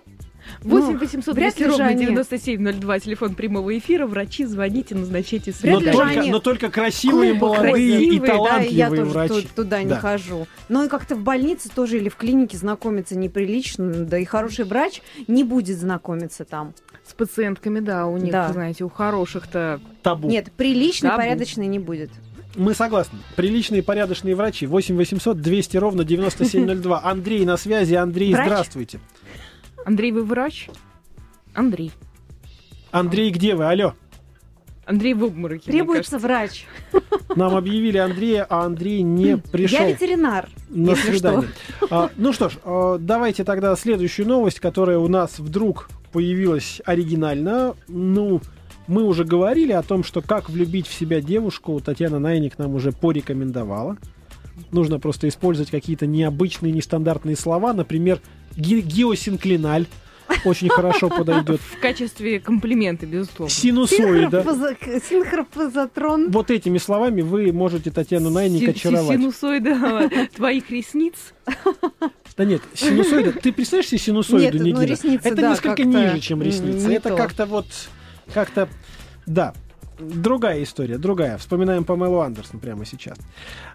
8 0.62 0.92
Ну, 0.92 0.98
800 0.98 1.34
вряд 1.34 1.54
200 1.54 1.58
ли 1.58 1.64
же 1.64 1.70
ровно 1.70 1.86
они- 1.86 2.06
9702, 2.06 2.98
телефон 3.00 3.34
прямого 3.34 3.76
эфира. 3.76 4.06
Врачи, 4.06 4.44
звоните, 4.44 4.94
назначайте 4.94 5.50
Но 5.52 5.56
свидание. 5.78 5.92
только, 5.92 6.20
они 6.20 6.30
но 6.30 6.38
только 6.40 6.70
красивые, 6.70 7.32
клубы 7.32 7.46
молодые 7.46 7.72
красивые, 7.72 8.04
и 8.16 8.18
да, 8.20 8.62
и 8.62 8.74
я 8.74 8.86
талантливые 8.88 8.98
тоже 8.98 9.10
врачи. 9.12 9.48
ту- 9.48 9.62
туда 9.62 9.82
не 9.82 9.88
Да. 9.90 10.00
хожу. 10.00 10.46
Ну 10.68 10.84
и 10.84 10.88
как-то 10.88 11.14
в 11.14 11.20
больнице 11.22 11.68
тоже 11.74 11.98
или 11.98 12.08
в 12.08 12.16
клинике 12.16 12.56
знакомиться 12.56 13.16
неприлично, 13.18 13.90
да 14.04 14.18
и 14.18 14.24
хороший 14.24 14.64
врач 14.64 15.02
не 15.26 15.44
будет 15.44 15.78
знакомиться 15.78 16.44
там. 16.44 16.74
С 17.06 17.14
пациентками, 17.14 17.80
да, 17.80 18.06
у 18.06 18.16
них, 18.18 18.32
Да. 18.32 18.52
знаете, 18.52 18.84
у 18.84 18.88
хороших-то... 18.90 19.80
Табу. 20.02 20.28
Нет, 20.28 20.52
приличный, 20.56 21.08
Табу. 21.10 21.22
порядочный 21.22 21.66
не 21.66 21.78
будет. 21.78 22.10
Мы 22.54 22.74
согласны. 22.74 23.18
Приличные, 23.36 23.82
порядочные 23.82 24.34
врачи. 24.34 24.66
8 24.66 24.96
800 24.96 25.40
200 25.40 25.76
ровно 25.76 26.02
9702. 26.04 27.00
Андрей 27.04 27.44
на 27.44 27.56
связи. 27.56 27.94
Андрей, 27.94 28.32
Врач? 28.34 28.46
здравствуйте. 28.46 29.00
Андрей, 29.88 30.12
вы 30.12 30.22
врач? 30.22 30.68
Андрей. 31.54 31.92
Андрей, 32.90 33.30
где 33.30 33.54
вы? 33.54 33.64
Алло. 33.64 33.94
Андрей 34.84 35.14
в 35.14 35.24
обмороке, 35.24 35.70
мне 35.70 35.78
Требуется 35.78 36.18
врач. 36.18 36.66
Нам 37.34 37.56
объявили 37.56 37.96
Андрея, 37.96 38.46
а 38.50 38.66
Андрей 38.66 39.00
не 39.00 39.38
пришел 39.38 39.78
Я 39.78 39.92
ветеринар. 39.92 40.50
на 40.68 40.90
если 40.90 41.12
свидание. 41.12 41.48
А, 41.90 42.10
ну 42.16 42.34
что 42.34 42.50
ж, 42.50 42.58
а, 42.64 42.98
давайте 42.98 43.44
тогда 43.44 43.74
следующую 43.76 44.28
новость, 44.28 44.60
которая 44.60 44.98
у 44.98 45.08
нас 45.08 45.38
вдруг 45.38 45.88
появилась 46.12 46.82
оригинально. 46.84 47.74
Ну, 47.88 48.42
мы 48.88 49.04
уже 49.04 49.24
говорили 49.24 49.72
о 49.72 49.82
том, 49.82 50.04
что 50.04 50.20
как 50.20 50.50
влюбить 50.50 50.86
в 50.86 50.92
себя 50.92 51.22
девушку, 51.22 51.80
Татьяна 51.80 52.18
Найник 52.18 52.58
нам 52.58 52.74
уже 52.74 52.92
порекомендовала. 52.92 53.96
Нужно 54.70 54.98
просто 54.98 55.28
использовать 55.28 55.70
какие-то 55.70 56.06
необычные, 56.06 56.72
нестандартные 56.72 57.36
слова, 57.36 57.72
например, 57.72 58.20
ге- 58.58 58.80
геосинклиналь 58.80 59.86
очень 60.44 60.68
хорошо 60.68 61.08
подойдет. 61.16 61.60
В 61.60 61.80
качестве 61.80 62.38
комплимента, 62.40 63.06
безусловно. 63.06 63.48
Синусоида. 63.50 64.42
Синхропоза- 64.42 65.02
Синхропозотрон. 65.08 66.30
Вот 66.30 66.50
этими 66.50 66.76
словами 66.78 67.22
вы 67.22 67.50
можете 67.52 67.90
Татьяну 67.90 68.28
Найник 68.30 68.68
очаровать. 68.68 69.18
Синусоида 69.18 70.10
твоих 70.36 70.70
ресниц. 70.70 71.14
Да 72.36 72.44
нет, 72.44 72.62
синусоида. 72.72 73.32
Ты 73.32 73.52
представляешь 73.52 73.88
себе 73.88 73.98
синусоиду, 73.98 74.62
Нет, 74.62 74.76
ну, 74.76 74.82
ресницы, 74.84 75.26
Это 75.26 75.36
да, 75.42 75.50
несколько 75.50 75.82
ниже, 75.82 76.20
чем 76.20 76.40
ресницы. 76.40 76.92
Это 76.94 77.08
то. 77.08 77.16
как-то 77.16 77.46
вот, 77.46 77.66
как-то, 78.32 78.68
да. 79.26 79.54
Другая 79.98 80.62
история, 80.62 80.98
другая. 80.98 81.36
Вспоминаем 81.38 81.82
Памелу 81.82 82.20
Андерсон 82.20 82.60
прямо 82.60 82.84
сейчас. 82.84 83.18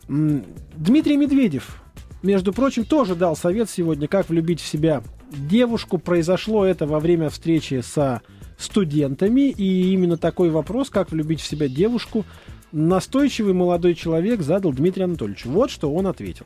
Дмитрий 0.07 1.17
Медведев, 1.17 1.82
между 2.23 2.53
прочим, 2.53 2.85
тоже 2.85 3.15
дал 3.15 3.35
совет 3.35 3.69
сегодня, 3.69 4.07
как 4.07 4.29
влюбить 4.29 4.61
в 4.61 4.67
себя 4.67 5.03
девушку. 5.29 5.97
Произошло 5.97 6.65
это 6.65 6.87
во 6.87 6.99
время 6.99 7.29
встречи 7.29 7.81
со 7.81 8.21
студентами. 8.57 9.49
И 9.49 9.93
именно 9.93 10.17
такой 10.17 10.49
вопрос, 10.49 10.89
как 10.89 11.11
влюбить 11.11 11.41
в 11.41 11.47
себя 11.47 11.67
девушку, 11.67 12.25
настойчивый 12.71 13.53
молодой 13.53 13.93
человек 13.93 14.41
задал 14.41 14.71
Дмитрию 14.71 15.05
Анатольевичу. 15.05 15.49
Вот 15.49 15.69
что 15.69 15.93
он 15.93 16.07
ответил. 16.07 16.45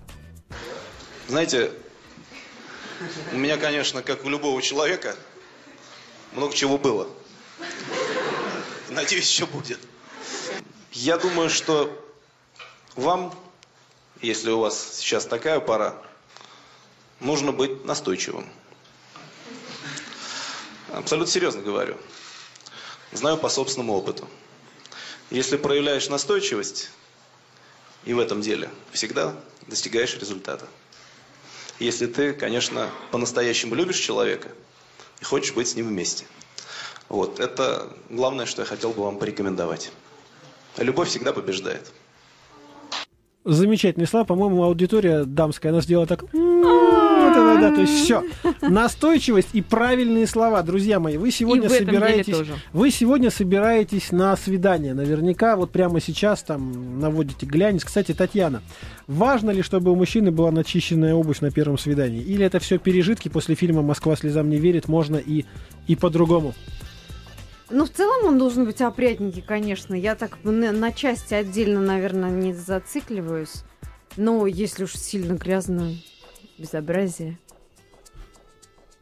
Знаете, 1.28 1.72
у 3.34 3.38
меня, 3.38 3.58
конечно, 3.58 4.02
как 4.02 4.26
у 4.26 4.30
любого 4.30 4.62
человека, 4.62 5.16
много 6.34 6.54
чего 6.54 6.78
было. 6.78 7.08
Надеюсь, 8.90 9.30
еще 9.30 9.46
будет. 9.46 9.80
Я 10.92 11.18
думаю, 11.18 11.50
что 11.50 11.92
вам, 12.96 13.34
если 14.22 14.52
у 14.52 14.60
вас 14.60 14.98
сейчас 14.98 15.26
такая 15.26 15.60
пора, 15.60 15.96
нужно 17.20 17.52
быть 17.52 17.86
настойчивым. 17.86 18.48
Абсолютно 20.92 21.32
серьезно 21.32 21.62
говорю. 21.62 21.98
Знаю 23.12 23.38
по 23.38 23.50
собственному 23.50 23.94
опыту. 23.94 24.28
Если 25.30 25.58
проявляешь 25.58 26.10
настойчивость 26.10 26.90
и 28.06 28.14
в 28.14 28.20
этом 28.20 28.42
деле, 28.42 28.70
всегда 28.92 29.36
достигаешь 29.68 30.16
результата. 30.18 30.68
Если 31.80 32.08
ты, 32.08 32.34
конечно, 32.34 32.90
по-настоящему 33.12 33.76
любишь 33.76 34.00
человека 34.00 34.50
и 35.20 35.24
хочешь 35.24 35.54
быть 35.54 35.68
с 35.68 35.76
ним 35.76 35.88
вместе. 35.88 36.26
Вот, 37.10 37.40
это 37.40 37.96
главное, 38.10 38.46
что 38.46 38.62
я 38.62 38.66
хотел 38.66 38.92
бы 38.92 39.04
вам 39.04 39.20
порекомендовать. 39.20 39.92
Любовь 40.78 41.10
всегда 41.10 41.34
побеждает. 41.34 41.92
Замечательные 43.48 44.08
слова. 44.08 44.26
По-моему, 44.26 44.62
аудитория 44.64 45.24
дамская, 45.24 45.72
она 45.72 45.80
сделала 45.80 46.06
так. 46.06 46.26
«М, 46.34 46.64
вот 46.64 47.32
это 47.32 47.62
да, 47.62 47.72
то 47.74 47.80
есть 47.80 47.94
все. 48.04 48.24
Настойчивость 48.62 49.50
и 49.54 49.62
правильные 49.62 50.28
слова. 50.28 50.62
Друзья 50.64 51.00
мои, 51.00 51.16
вы 51.16 51.32
сегодня 51.32 51.70
собираетесь... 51.70 52.36
Вы 52.74 52.92
сегодня 52.92 53.32
собираетесь 53.32 54.12
на 54.12 54.36
свидание. 54.36 54.94
Наверняка 54.94 55.56
вот 55.56 55.72
прямо 55.72 56.02
сейчас 56.02 56.44
там 56.44 57.00
наводите 57.00 57.46
глянец. 57.46 57.86
Кстати, 57.86 58.14
Татьяна, 58.14 58.62
важно 59.08 59.52
ли, 59.52 59.62
чтобы 59.62 59.92
у 59.92 59.96
мужчины 59.96 60.30
была 60.30 60.52
начищенная 60.52 61.14
обувь 61.14 61.40
на 61.40 61.50
первом 61.50 61.78
свидании? 61.78 62.22
Или 62.22 62.46
это 62.46 62.60
все 62.60 62.78
пережитки 62.78 63.30
после 63.30 63.56
фильма 63.56 63.82
«Москва 63.82 64.18
слезам 64.18 64.50
не 64.50 64.58
верит»? 64.58 64.90
Можно 64.90 65.16
и, 65.16 65.46
и 65.88 65.96
по-другому. 65.96 66.54
Ну, 67.70 67.86
в 67.86 67.90
целом 67.90 68.26
он 68.28 68.38
должен 68.38 68.66
быть 68.66 68.82
опрятненький, 68.82 69.42
конечно. 69.42 69.94
Я 69.94 70.16
так 70.16 70.38
на, 70.44 70.72
на 70.72 70.92
части 70.92 71.34
отдельно, 71.34 71.82
наверное, 71.82 72.32
не 72.32 72.54
зацикливаюсь. 72.54 73.64
Но 74.16 74.48
если 74.48 74.86
уж 74.86 74.94
сильно 74.96 75.34
грязно, 75.34 75.94
безобразие. 76.58 77.38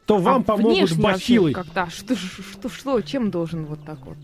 То 0.05 0.18
вам 0.18 0.41
А 0.41 0.43
помогут 0.43 0.97
бахилы. 0.97 1.53
Когда? 1.53 1.89
Что, 1.89 2.16
что, 2.16 2.70
что, 2.70 3.01
чем 3.01 3.32
должен 3.32 3.66
вот 3.66 3.84
так 3.86 3.99
вот? 4.05 4.18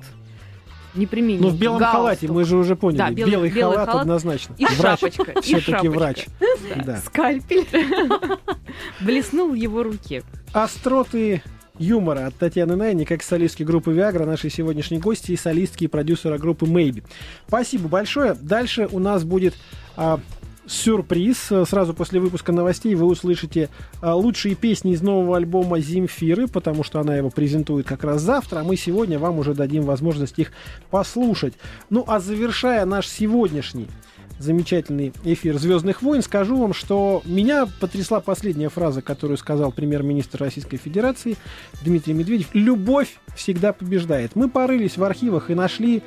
Непременно. 0.94 1.44
Ну, 1.44 1.50
в 1.50 1.58
белом 1.58 1.80
халате, 1.82 2.28
мы 2.28 2.44
же 2.44 2.58
уже 2.58 2.76
поняли. 2.76 2.98
Да, 2.98 3.12
белый- 3.12 3.32
белый, 3.32 3.50
белый 3.50 3.76
халат, 3.76 3.90
халат 3.90 4.02
однозначно. 4.02 4.56
И 4.58 4.66
Врач. 4.66 5.00
шапочка. 5.00 5.42
Все-таки 5.42 5.88
врач. 5.88 6.26
Да. 6.86 6.98
Скальпель. 6.98 7.68
Блеснул 9.02 9.52
в 9.52 9.56
его 9.56 9.84
руке. 9.84 10.24
Остроты 10.54 11.42
юмора 11.82 12.28
от 12.28 12.36
Татьяны 12.36 12.76
Найни, 12.76 13.04
как 13.04 13.24
солистки 13.24 13.64
группы 13.64 13.92
Viagra, 13.92 14.26
нашей 14.26 14.50
сегодняшней 14.50 15.00
гости 15.00 15.32
и 15.32 15.38
солистки 15.38 15.86
и 15.86 15.88
продюсера 15.88 16.38
группы 16.38 16.66
Maybe. 16.66 17.04
Спасибо 17.48 17.88
большое. 17.88 18.36
Дальше 18.36 18.88
у 18.92 19.00
нас 19.00 19.24
будет 19.24 19.56
а, 19.98 20.20
сюрприз. 20.68 21.52
Сразу 21.68 21.94
после 21.94 22.20
выпуска 22.20 22.52
новостей 22.52 22.96
вы 22.96 23.08
услышите 23.08 23.70
а, 24.02 24.16
лучшие 24.16 24.56
песни 24.56 24.94
из 24.94 25.02
нового 25.02 25.38
альбома 25.38 25.80
Земфиры, 25.80 26.48
потому 26.48 26.84
что 26.84 27.00
она 27.00 27.16
его 27.16 27.30
презентует 27.30 27.88
как 27.88 28.04
раз 28.04 28.22
завтра, 28.22 28.60
а 28.60 28.64
мы 28.64 28.78
сегодня 28.78 29.20
вам 29.20 29.40
уже 29.40 29.54
дадим 29.54 29.84
возможность 29.84 30.40
их 30.40 30.52
послушать. 30.90 31.54
Ну 31.90 32.04
а 32.08 32.20
завершая 32.20 32.86
наш 32.86 33.08
сегодняшний 33.08 33.88
замечательный 34.44 35.14
эфир 35.24 35.58
«Звездных 35.58 36.02
войн», 36.02 36.22
скажу 36.22 36.58
вам, 36.58 36.74
что 36.74 37.22
меня 37.26 37.68
потрясла 37.80 38.20
последняя 38.20 38.70
фраза, 38.70 39.02
которую 39.02 39.38
сказал 39.38 39.72
премьер-министр 39.72 40.40
Российской 40.42 40.78
Федерации 40.78 41.38
Дмитрий 41.84 42.14
Медведев. 42.14 42.50
«Любовь 42.54 43.18
всегда 43.36 43.74
побеждает». 43.74 44.36
Мы 44.36 44.50
порылись 44.50 44.98
в 44.98 45.04
архивах 45.04 45.50
и 45.50 45.56
нашли 45.56 46.04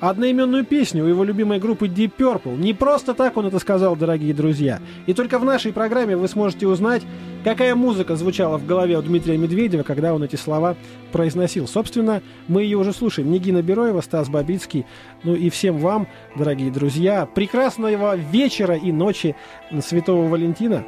одноименную 0.00 0.64
песню 0.64 1.04
у 1.04 1.08
его 1.08 1.24
любимой 1.24 1.58
группы 1.58 1.86
Deep 1.86 2.12
Purple. 2.18 2.56
Не 2.56 2.74
просто 2.74 3.14
так 3.14 3.36
он 3.36 3.46
это 3.46 3.58
сказал, 3.58 3.96
дорогие 3.96 4.34
друзья. 4.34 4.80
И 5.06 5.14
только 5.14 5.38
в 5.38 5.44
нашей 5.44 5.72
программе 5.72 6.16
вы 6.16 6.28
сможете 6.28 6.66
узнать, 6.66 7.02
какая 7.44 7.74
музыка 7.74 8.16
звучала 8.16 8.58
в 8.58 8.66
голове 8.66 8.96
у 8.98 9.02
Дмитрия 9.02 9.36
Медведева, 9.36 9.82
когда 9.82 10.14
он 10.14 10.22
эти 10.22 10.36
слова 10.36 10.76
произносил. 11.12 11.66
Собственно, 11.66 12.22
мы 12.46 12.62
ее 12.62 12.78
уже 12.78 12.92
слушаем. 12.92 13.30
Нигина 13.30 13.62
Бероева, 13.62 14.00
Стас 14.00 14.28
Бабицкий. 14.28 14.86
Ну 15.24 15.34
и 15.34 15.50
всем 15.50 15.78
вам, 15.78 16.08
дорогие 16.36 16.70
друзья, 16.70 17.26
прекрасного 17.26 18.16
вечера 18.16 18.76
и 18.76 18.92
ночи 18.92 19.34
Святого 19.80 20.28
Валентина 20.28 20.84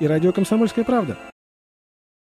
и 0.00 0.06
радио 0.06 0.32
«Комсомольская 0.32 0.84
правда». 0.84 1.33